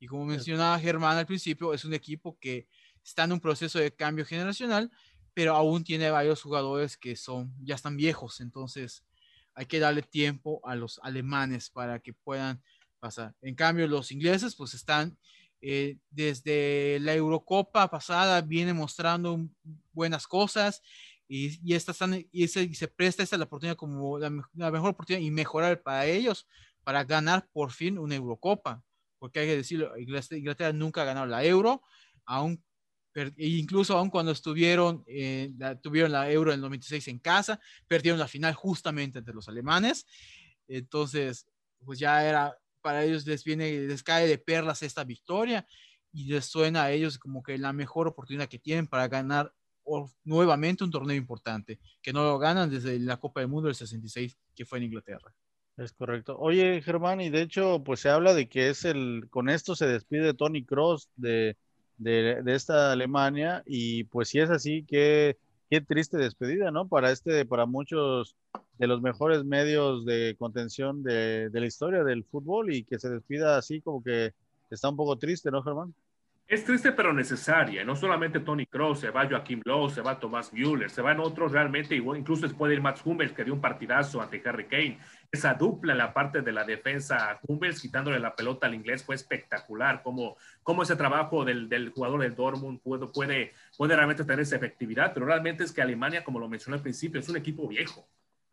[0.00, 2.66] Y como mencionaba Germán al principio, es un equipo que
[3.04, 4.90] está en un proceso de cambio generacional,
[5.34, 9.04] pero aún tiene varios jugadores que son, ya están viejos, entonces
[9.54, 12.62] hay que darle tiempo a los alemanes para que puedan
[13.00, 13.34] pasar.
[13.42, 15.18] En cambio, los ingleses pues están
[15.60, 19.48] eh, desde la Eurocopa pasada, viene mostrando
[19.92, 20.82] buenas cosas
[21.26, 25.24] y, y, están, y, se, se, presta esta la oportunidad como la, la, mejor oportunidad
[25.24, 26.46] y mejorar para ellos,
[26.84, 28.82] para ganar por fin una Eurocopa,
[29.18, 31.82] porque hay que decirlo, Inglaterra nunca ha ganado la Euro,
[32.24, 32.62] aún
[33.14, 35.52] e incluso aún cuando estuvieron, eh,
[35.82, 40.06] tuvieron la Euro en el 96 en casa, perdieron la final justamente entre los alemanes.
[40.68, 41.46] Entonces,
[41.84, 45.66] pues ya era, para ellos les viene, les cae de perlas esta victoria
[46.12, 49.52] y les suena a ellos como que la mejor oportunidad que tienen para ganar
[50.24, 54.36] nuevamente un torneo importante, que no lo ganan desde la Copa del Mundo del 66,
[54.54, 55.34] que fue en Inglaterra.
[55.76, 56.36] Es correcto.
[56.38, 59.86] Oye, Germán, y de hecho, pues se habla de que es el, con esto se
[59.86, 61.56] despide Tony Cross de,
[61.96, 65.38] de, esta Alemania y pues si es así, qué,
[65.70, 66.88] qué triste despedida, ¿no?
[66.88, 68.36] Para este, para muchos
[68.78, 73.10] de los mejores medios de contención de, de la historia del fútbol y que se
[73.10, 74.32] despida así como que
[74.70, 75.94] está un poco triste, ¿no, Germán?
[76.48, 77.84] Es triste pero necesaria.
[77.84, 81.52] No solamente Tony Kroos, se va Joaquim Lowe, se va Tomás Müller, se van otros
[81.52, 84.98] realmente, incluso se puede ir Max Hummels, que dio un partidazo ante Harry Kane.
[85.30, 89.04] Esa dupla en la parte de la defensa a Hummels, quitándole la pelota al inglés,
[89.04, 90.02] fue espectacular.
[90.02, 94.56] Como, como ese trabajo del, del jugador del Dortmund puede, puede, puede realmente tener esa
[94.56, 98.08] efectividad, pero realmente es que Alemania, como lo mencioné al principio, es un equipo viejo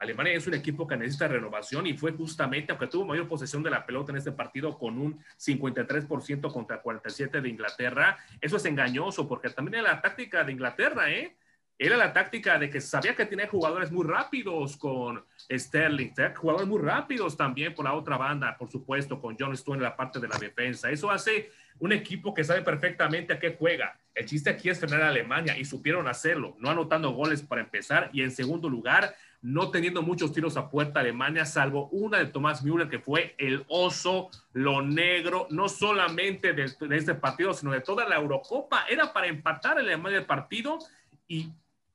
[0.05, 3.69] Alemania es un equipo que necesita renovación y fue justamente, aunque tuvo mayor posesión de
[3.69, 9.27] la pelota en este partido con un 53% contra 47% de Inglaterra, eso es engañoso
[9.27, 11.35] porque también era la táctica de Inglaterra, ¿eh?
[11.77, 16.81] Era la táctica de que sabía que tenía jugadores muy rápidos con Sterling, jugadores muy
[16.81, 20.29] rápidos también por la otra banda, por supuesto, con John Stone en la parte de
[20.29, 20.89] la defensa.
[20.89, 23.99] Eso hace un equipo que sabe perfectamente a qué juega.
[24.13, 28.09] El chiste aquí es frenar a Alemania y supieron hacerlo, no anotando goles para empezar
[28.13, 29.13] y en segundo lugar,
[29.45, 33.63] no teniendo muchos tiros a puerta Alemania, salvo una de Tomás Müller, que fue el
[33.67, 38.85] oso, lo negro, no solamente de, este partido, sino de toda la Eurocopa.
[38.89, 40.79] Era para empatar a Alemania el partido
[41.27, 41.51] y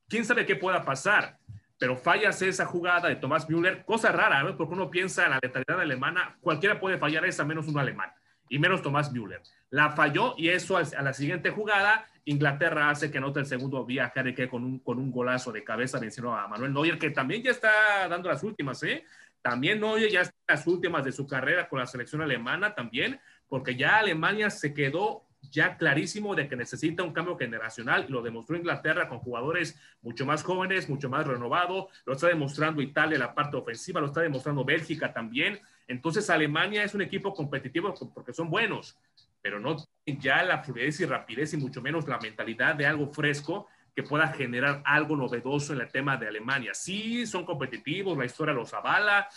[0.07, 1.39] quién sabe qué pueda pasar.
[1.77, 5.81] Pero fallas esa jugada de Tomás Müller, cosa rara, porque uno piensa en la letalidad
[5.81, 8.13] alemana, cualquiera puede fallar esa menos un alemán
[8.47, 9.41] y menos Tomás Müller.
[9.69, 14.33] La falló y eso a la siguiente jugada Inglaterra hace que anote el segundo viaje
[14.33, 17.51] que con un, con un golazo de cabeza venció a Manuel Neuer, que también ya
[17.51, 19.03] está dando las últimas, ¿eh?
[19.41, 23.75] También Neuer ya está las últimas de su carrera con la selección alemana también, porque
[23.75, 29.09] ya Alemania se quedó ya clarísimo de que necesita un cambio generacional lo demostró Inglaterra
[29.09, 33.99] con jugadores mucho más jóvenes, mucho más renovados, lo está demostrando Italia la parte ofensiva,
[33.99, 35.59] lo está demostrando Bélgica también.
[35.87, 38.97] Entonces Alemania es un equipo competitivo porque son buenos,
[39.41, 39.75] pero no
[40.05, 44.27] ya la fluidez y rapidez y mucho menos la mentalidad de algo fresco que pueda
[44.29, 46.73] generar algo novedoso en el tema de Alemania.
[46.73, 49.27] Sí, son competitivos, la historia los avala,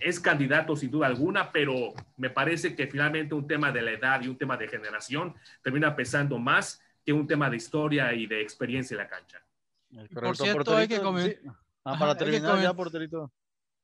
[0.00, 4.22] es candidato sin duda alguna, pero me parece que finalmente un tema de la edad
[4.22, 8.40] y un tema de generación termina pesando más que un tema de historia y de
[8.40, 9.42] experiencia en la cancha.
[10.12, 11.54] Por cierto, hay que comentar.
[11.84, 13.32] Ah, para terminar ya, porterito.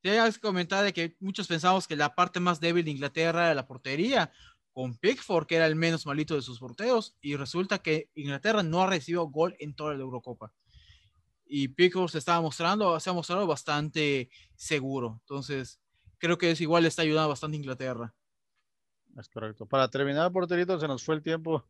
[0.02, 3.54] Ya has comentado de que muchos pensamos que la parte más débil de Inglaterra era
[3.54, 4.32] la portería,
[4.72, 8.82] con Pickford, que era el menos malito de sus porteos, y resulta que Inglaterra no
[8.82, 10.52] ha recibido gol en toda la Eurocopa.
[11.44, 15.18] Y Pickford se estaba mostrando, se ha mostrado bastante seguro.
[15.20, 15.80] Entonces,
[16.18, 18.14] creo que es igual le está ayudando bastante a Inglaterra.
[19.18, 19.66] Es correcto.
[19.66, 21.68] Para terminar, porterito, se nos fue el tiempo.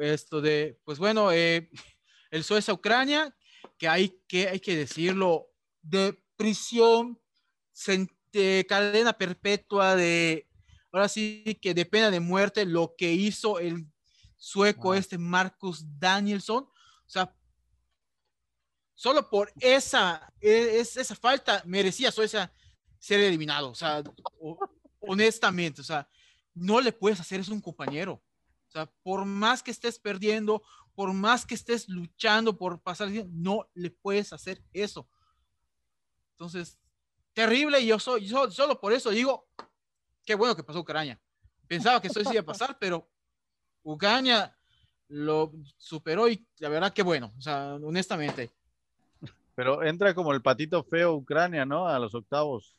[0.00, 1.68] Esto de, pues bueno, eh,
[2.30, 3.36] el Suecia-Ucrania,
[3.76, 5.48] que hay, que hay que decirlo,
[5.82, 7.20] de prisión,
[8.32, 10.47] de cadena perpetua, de
[10.98, 13.86] ahora sí que de pena de muerte lo que hizo el
[14.36, 16.64] sueco este Marcus Danielson.
[16.64, 17.34] O sea,
[18.94, 22.52] solo por esa, e, esa falta merecía Suecia
[22.98, 23.70] ser eliminado.
[23.70, 24.02] O sea,
[25.00, 26.08] honestamente, o sea,
[26.54, 28.22] no le puedes hacer eso a un compañero.
[28.68, 30.62] O sea, por más que estés perdiendo,
[30.94, 35.08] por más que estés luchando por pasar, no le puedes hacer eso.
[36.32, 36.78] Entonces,
[37.32, 37.80] terrible.
[37.80, 39.48] Y yo soy, yo, solo por eso digo,
[40.28, 41.18] qué bueno que pasó Ucrania.
[41.66, 43.08] Pensaba que eso iba a pasar, pero
[43.82, 44.54] Ucrania
[45.08, 48.50] lo superó y la verdad que bueno, o sea, honestamente.
[49.54, 51.88] Pero entra como el patito feo Ucrania, ¿no?
[51.88, 52.76] A los octavos,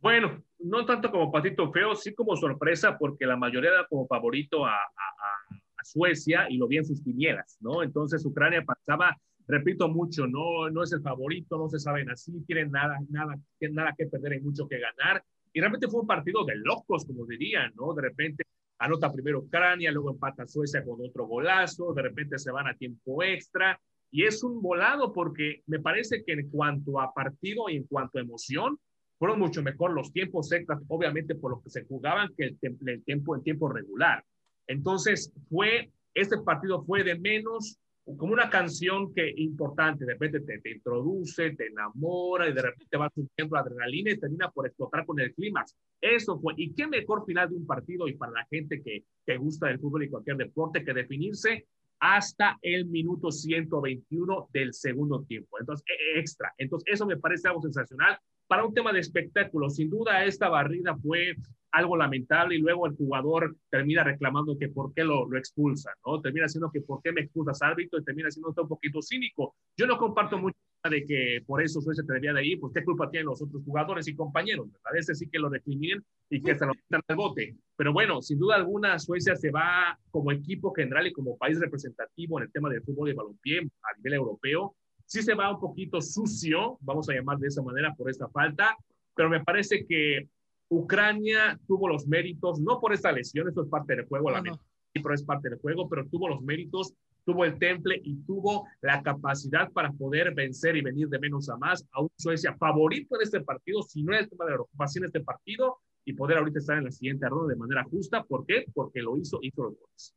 [0.00, 4.64] Bueno, no tanto como patito feo, sí como sorpresa, porque la mayoría da como favorito
[4.64, 7.82] a, a, Suecia y lo vi en sus quinielas, ¿no?
[7.82, 9.16] Entonces Ucrania pasaba,
[9.46, 13.76] repito mucho, no, no es el favorito, no se saben así, tienen nada, nada, tienen
[13.76, 15.22] nada que perder y mucho que ganar.
[15.56, 17.94] Y realmente fue un partido de locos, como dirían, ¿no?
[17.94, 18.44] De repente
[18.78, 23.22] anota primero Ucrania, luego empata Suecia con otro golazo, de repente se van a tiempo
[23.22, 23.80] extra.
[24.10, 28.18] Y es un volado porque me parece que en cuanto a partido y en cuanto
[28.18, 28.78] a emoción,
[29.18, 33.02] fueron mucho mejor los tiempos extras, obviamente por lo que se jugaban, que el, el
[33.04, 34.22] tiempo en tiempo regular.
[34.66, 37.78] Entonces, fue, este partido fue de menos
[38.16, 42.96] como una canción que importante, de repente te, te, introduce, te enamora y de repente
[42.96, 45.74] va subiendo adrenalina y termina por explotar con el clímax.
[46.00, 49.36] Eso fue, y qué mejor final de un partido y para la gente que, que
[49.36, 51.66] gusta del fútbol y cualquier deporte que definirse
[51.98, 55.58] hasta el minuto 121 del segundo tiempo.
[55.58, 56.52] Entonces, e, e, extra.
[56.58, 58.18] Entonces, eso me parece algo sensacional.
[58.46, 61.34] Para un tema de espectáculo, sin duda esta barrida fue
[61.76, 66.20] algo lamentable y luego el jugador termina reclamando que por qué lo, lo expulsa, ¿no?
[66.20, 69.54] Termina siendo que por qué me expulsas árbitro y termina siendo un poquito cínico.
[69.76, 70.56] Yo no comparto mucho
[70.88, 74.08] de que por eso Suecia debería de ir, pues qué culpa tienen los otros jugadores
[74.08, 74.98] y compañeros, ¿verdad?
[74.98, 77.56] Ese sí que lo recriminen y que se lo metan al bote.
[77.76, 82.38] Pero bueno, sin duda alguna Suecia se va como equipo general y como país representativo
[82.38, 84.74] en el tema del fútbol y balompié a nivel europeo.
[85.04, 88.76] Sí se va un poquito sucio, vamos a llamar de esa manera por esta falta,
[89.14, 90.28] pero me parece que
[90.68, 94.60] Ucrania tuvo los méritos, no por esta lesión, eso es parte del juego, la no.
[94.92, 96.94] pero es parte del juego, pero tuvo los méritos,
[97.24, 101.56] tuvo el temple y tuvo la capacidad para poder vencer y venir de menos a
[101.56, 104.60] más a un Suecia favorito en este partido, si no es el tema de la
[104.60, 108.22] ocupación en este partido, y poder ahorita estar en la siguiente ronda de manera justa.
[108.22, 108.64] ¿Por qué?
[108.72, 110.14] Porque lo hizo, hizo los goles.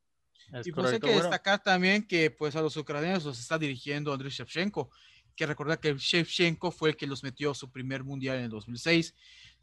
[0.64, 4.30] y pues hay que destacar también que pues a los ucranianos los está dirigiendo Andriy
[4.30, 4.92] Shevchenko,
[5.36, 8.50] que recordar que Shevchenko fue el que los metió a su primer mundial en el
[8.52, 9.16] 2006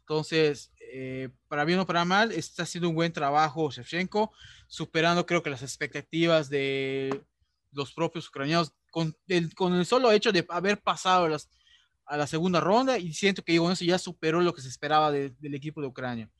[0.07, 4.31] entonces, eh, para bien o para mal, está haciendo un buen trabajo Shevchenko,
[4.65, 7.25] superando creo que las expectativas de
[7.73, 11.49] los propios ucranianos con el, con el solo hecho de haber pasado las,
[12.05, 15.11] a la segunda ronda y siento que con eso ya superó lo que se esperaba
[15.11, 16.31] del equipo de Ucrania.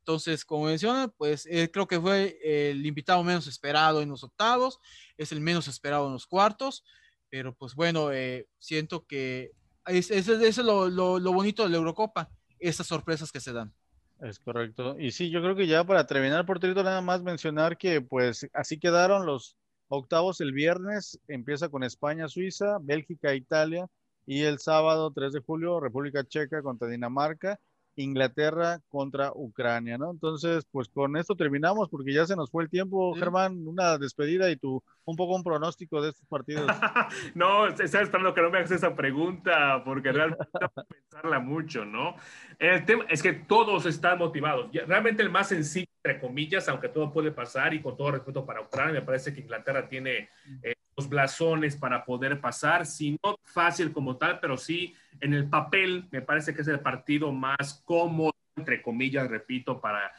[0.00, 4.80] Entonces, como menciona, pues eh, creo que fue el invitado menos esperado en los octavos,
[5.16, 6.84] es el menos esperado en los cuartos,
[7.30, 9.52] pero pues bueno, eh, siento que
[9.86, 12.30] es, es, es lo, lo, lo, bonito de la Eurocopa,
[12.68, 13.72] esas sorpresas que se dan.
[14.20, 14.96] Es correcto.
[14.98, 18.78] Y sí, yo creo que ya para terminar, Porterito, nada más mencionar que pues así
[18.78, 19.56] quedaron los
[19.88, 23.86] octavos el viernes, empieza con España, Suiza, Bélgica, Italia,
[24.26, 27.60] y el sábado 3 de julio, República Checa contra Dinamarca
[27.96, 30.10] Inglaterra contra Ucrania, ¿no?
[30.10, 34.50] Entonces, pues con esto terminamos porque ya se nos fue el tiempo, Germán, una despedida
[34.50, 36.66] y tú un poco un pronóstico de estos partidos.
[37.34, 40.44] no, estaba esperando que no me hagas esa pregunta porque realmente
[41.10, 42.16] pensarla mucho, ¿no?
[42.58, 44.70] El tema es que todos están motivados.
[44.72, 48.62] Realmente el más sencillo, entre comillas, aunque todo puede pasar y con todo respeto para
[48.62, 50.28] Ucrania, me parece que Inglaterra tiene
[50.62, 55.48] eh, los blasones para poder pasar, si no fácil como tal, pero sí en el
[55.48, 60.12] papel me parece que es el partido más cómodo, entre comillas, repito, para,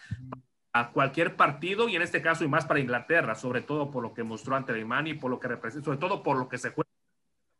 [0.71, 4.13] para cualquier partido y en este caso y más para Inglaterra, sobre todo por lo
[4.13, 6.71] que mostró ante Alemania y por lo que representa, sobre todo por lo que se
[6.71, 6.89] juega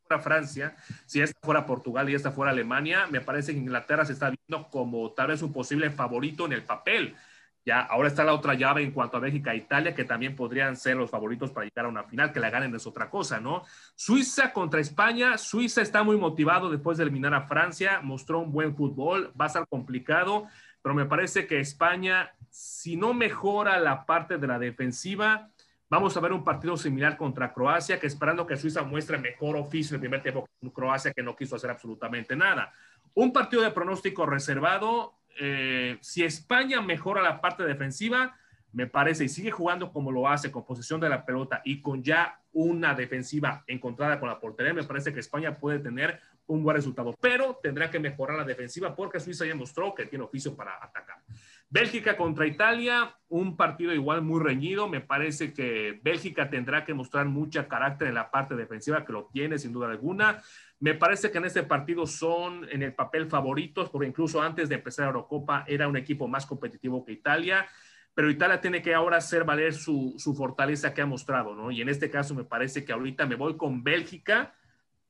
[0.06, 4.12] fuera Francia, si esta fuera Portugal y esta fuera Alemania, me parece que Inglaterra se
[4.12, 7.16] está viendo como tal vez un posible favorito en el papel
[7.66, 10.76] ya, ahora está la otra llave en cuanto a Bélgica e Italia, que también podrían
[10.76, 13.64] ser los favoritos para llegar a una final, que la ganen es otra cosa, ¿no?
[13.96, 18.76] Suiza contra España, Suiza está muy motivado después de eliminar a Francia, mostró un buen
[18.76, 20.46] fútbol, va a ser complicado,
[20.80, 25.50] pero me parece que España, si no mejora la parte de la defensiva,
[25.90, 29.94] vamos a ver un partido similar contra Croacia, que esperando que Suiza muestre mejor oficio
[29.94, 32.72] en el primer tiempo con Croacia, que no quiso hacer absolutamente nada.
[33.14, 38.36] Un partido de pronóstico reservado, eh, si España mejora la parte defensiva,
[38.72, 42.02] me parece, y sigue jugando como lo hace, con posesión de la pelota y con
[42.02, 46.76] ya una defensiva encontrada con la portería, me parece que España puede tener un buen
[46.76, 50.76] resultado, pero tendrá que mejorar la defensiva porque Suiza ya mostró que tiene oficio para
[50.82, 51.16] atacar.
[51.68, 54.88] Bélgica contra Italia, un partido igual muy reñido.
[54.88, 59.26] Me parece que Bélgica tendrá que mostrar mucha carácter en la parte defensiva, que lo
[59.26, 60.42] tiene sin duda alguna.
[60.78, 64.76] Me parece que en este partido son en el papel favoritos, porque incluso antes de
[64.76, 67.66] empezar la Eurocopa era un equipo más competitivo que Italia,
[68.14, 71.70] pero Italia tiene que ahora hacer valer su, su fortaleza que ha mostrado, ¿no?
[71.70, 74.54] Y en este caso me parece que ahorita me voy con Bélgica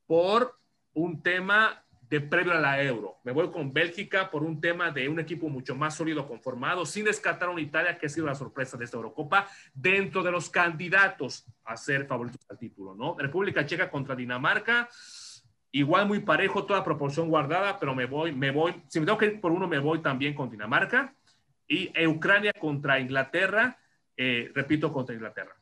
[0.07, 0.59] por
[0.93, 3.17] un tema de previo a la Euro.
[3.23, 7.05] Me voy con Bélgica por un tema de un equipo mucho más sólido conformado, sin
[7.05, 10.49] descartar a una Italia que ha sido la sorpresa de esta Eurocopa dentro de los
[10.49, 13.15] candidatos a ser favoritos al título, ¿no?
[13.17, 14.89] República Checa contra Dinamarca
[15.71, 19.25] igual muy parejo, toda proporción guardada, pero me voy, me voy, si me tengo que
[19.27, 21.13] ir por uno, me voy también con Dinamarca
[21.67, 23.77] y Ucrania contra Inglaterra,
[24.15, 25.55] eh, repito, contra Inglaterra.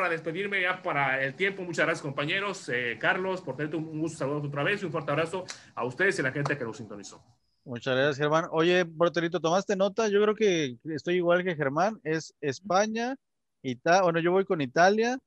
[0.00, 4.16] Para despedirme ya para el tiempo, muchas gracias compañeros, eh, Carlos, por tener un gusto
[4.16, 5.44] saludos otra vez y un fuerte abrazo
[5.74, 7.22] a ustedes y a la gente que nos sintonizó.
[7.66, 8.46] Muchas gracias, Germán.
[8.50, 10.08] Oye, porterito, ¿tomaste nota?
[10.08, 13.14] Yo creo que estoy igual que Germán, es España,
[13.60, 15.18] Italia, bueno, yo voy con Italia,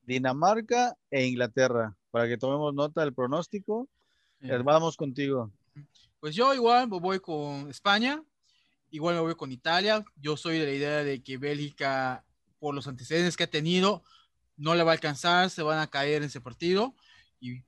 [0.00, 3.86] Dinamarca e Inglaterra para que tomemos nota del pronóstico.
[4.40, 5.52] Vamos contigo.
[6.20, 8.22] Pues yo igual voy con España,
[8.90, 10.02] igual me voy con Italia.
[10.16, 12.24] Yo soy de la idea de que Bélgica,
[12.58, 14.02] por los antecedentes que ha tenido,
[14.62, 16.94] no le va a alcanzar, se van a caer en ese partido.
[17.40, 17.62] Y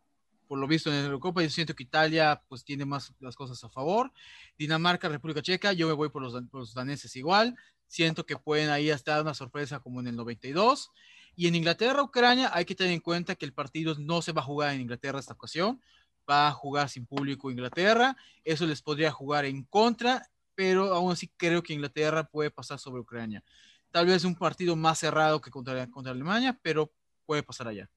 [0.47, 3.63] por lo visto en la Eurocopa, yo siento que Italia pues tiene más las cosas
[3.65, 4.13] a favor.
[4.57, 7.57] Dinamarca, República Checa, yo me voy por los, por los daneses igual.
[7.89, 10.93] Siento que pueden ahí estar una sorpresa como en el 92.
[11.35, 14.43] Y en Inglaterra, Ucrania, hay que tener en cuenta que el partido no se va
[14.43, 15.83] a jugar en Inglaterra esta ocasión,
[16.31, 21.27] va a jugar sin público Inglaterra, eso les podría jugar en contra, pero aún así
[21.37, 23.43] creo que Inglaterra puede pasar sobre Ucrania.
[23.95, 26.91] Tal vez un partido más cerrado que contra, contra Alemania, pero
[27.27, 27.89] puede pasar allá.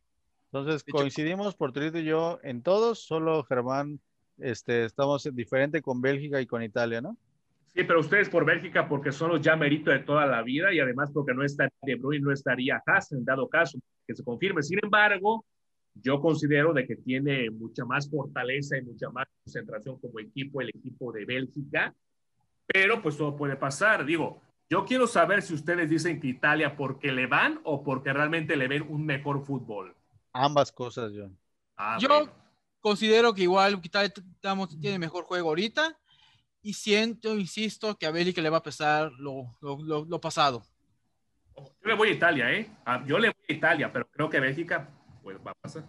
[0.52, 4.00] Entonces coincidimos por Trito y yo en todos, solo Germán,
[4.38, 7.18] este, estamos diferente con Bélgica y con Italia, ¿no?
[7.74, 10.80] Sí, pero ustedes por Bélgica porque son los ya mérito de toda la vida y
[10.80, 12.80] además porque no estaría De Bruyne, no estaría
[13.10, 14.62] en dado caso que se confirme.
[14.62, 15.46] Sin embargo,
[15.96, 20.70] yo considero de que tiene mucha más fortaleza y mucha más concentración como equipo el
[20.70, 21.92] equipo de Bélgica,
[22.68, 24.06] pero pues todo puede pasar.
[24.06, 28.56] Digo, yo quiero saber si ustedes dicen que Italia porque le van o porque realmente
[28.56, 29.96] le ven un mejor fútbol.
[30.34, 31.38] Ambas cosas, John.
[31.78, 32.30] Ah, yo
[32.82, 34.14] considero que igual Italia
[34.80, 35.98] tiene mejor juego ahorita
[36.62, 40.64] y siento, insisto, que a Bélgica le va a pesar lo, lo, lo, pasado.
[41.56, 42.70] Yo le voy a Italia, ¿eh?
[42.86, 44.90] Ah, yo le voy a Italia, pero creo que Bélgica
[45.24, 45.84] pues, va a pasar.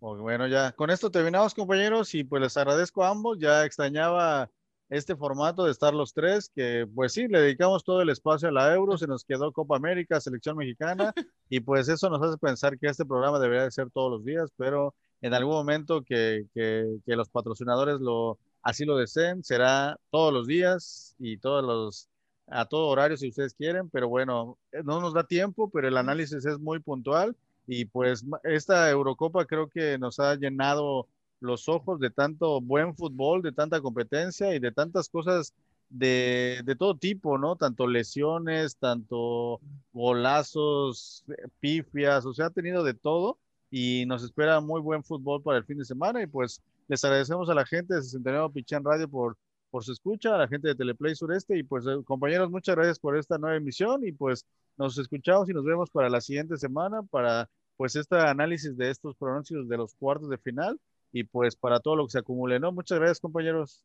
[0.00, 3.38] Bueno, ya con esto terminamos, compañeros, y pues les agradezco a ambos.
[3.38, 4.50] Ya extrañaba
[4.88, 8.52] este formato de estar los tres, que pues sí, le dedicamos todo el espacio a
[8.52, 11.12] la Euro, se nos quedó Copa América, Selección Mexicana,
[11.48, 14.50] y pues eso nos hace pensar que este programa debería de ser todos los días,
[14.56, 20.32] pero en algún momento que, que, que los patrocinadores lo, así lo deseen, será todos
[20.32, 22.08] los días y todos los
[22.50, 26.44] a todo horario si ustedes quieren, pero bueno, no nos da tiempo, pero el análisis
[26.46, 27.36] es muy puntual
[27.66, 31.06] y pues esta Eurocopa creo que nos ha llenado
[31.40, 35.54] los ojos de tanto buen fútbol, de tanta competencia y de tantas cosas
[35.90, 37.56] de, de todo tipo, ¿no?
[37.56, 39.60] Tanto lesiones, tanto
[39.92, 41.24] golazos,
[41.60, 43.38] pifias, o sea, ha tenido de todo
[43.70, 47.48] y nos espera muy buen fútbol para el fin de semana y pues les agradecemos
[47.50, 49.36] a la gente de 69 Pichán Radio por
[49.70, 52.98] por su escucha, a la gente de Teleplay Sureste y pues eh, compañeros, muchas gracias
[52.98, 57.02] por esta nueva emisión y pues nos escuchamos y nos vemos para la siguiente semana
[57.02, 60.80] para pues este análisis de estos pronósticos de los cuartos de final
[61.12, 62.72] y pues para todo lo que se acumule, ¿no?
[62.72, 63.84] Muchas gracias compañeros.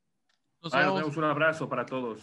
[0.62, 1.18] Nos vemos.
[1.18, 2.22] un abrazo para todos.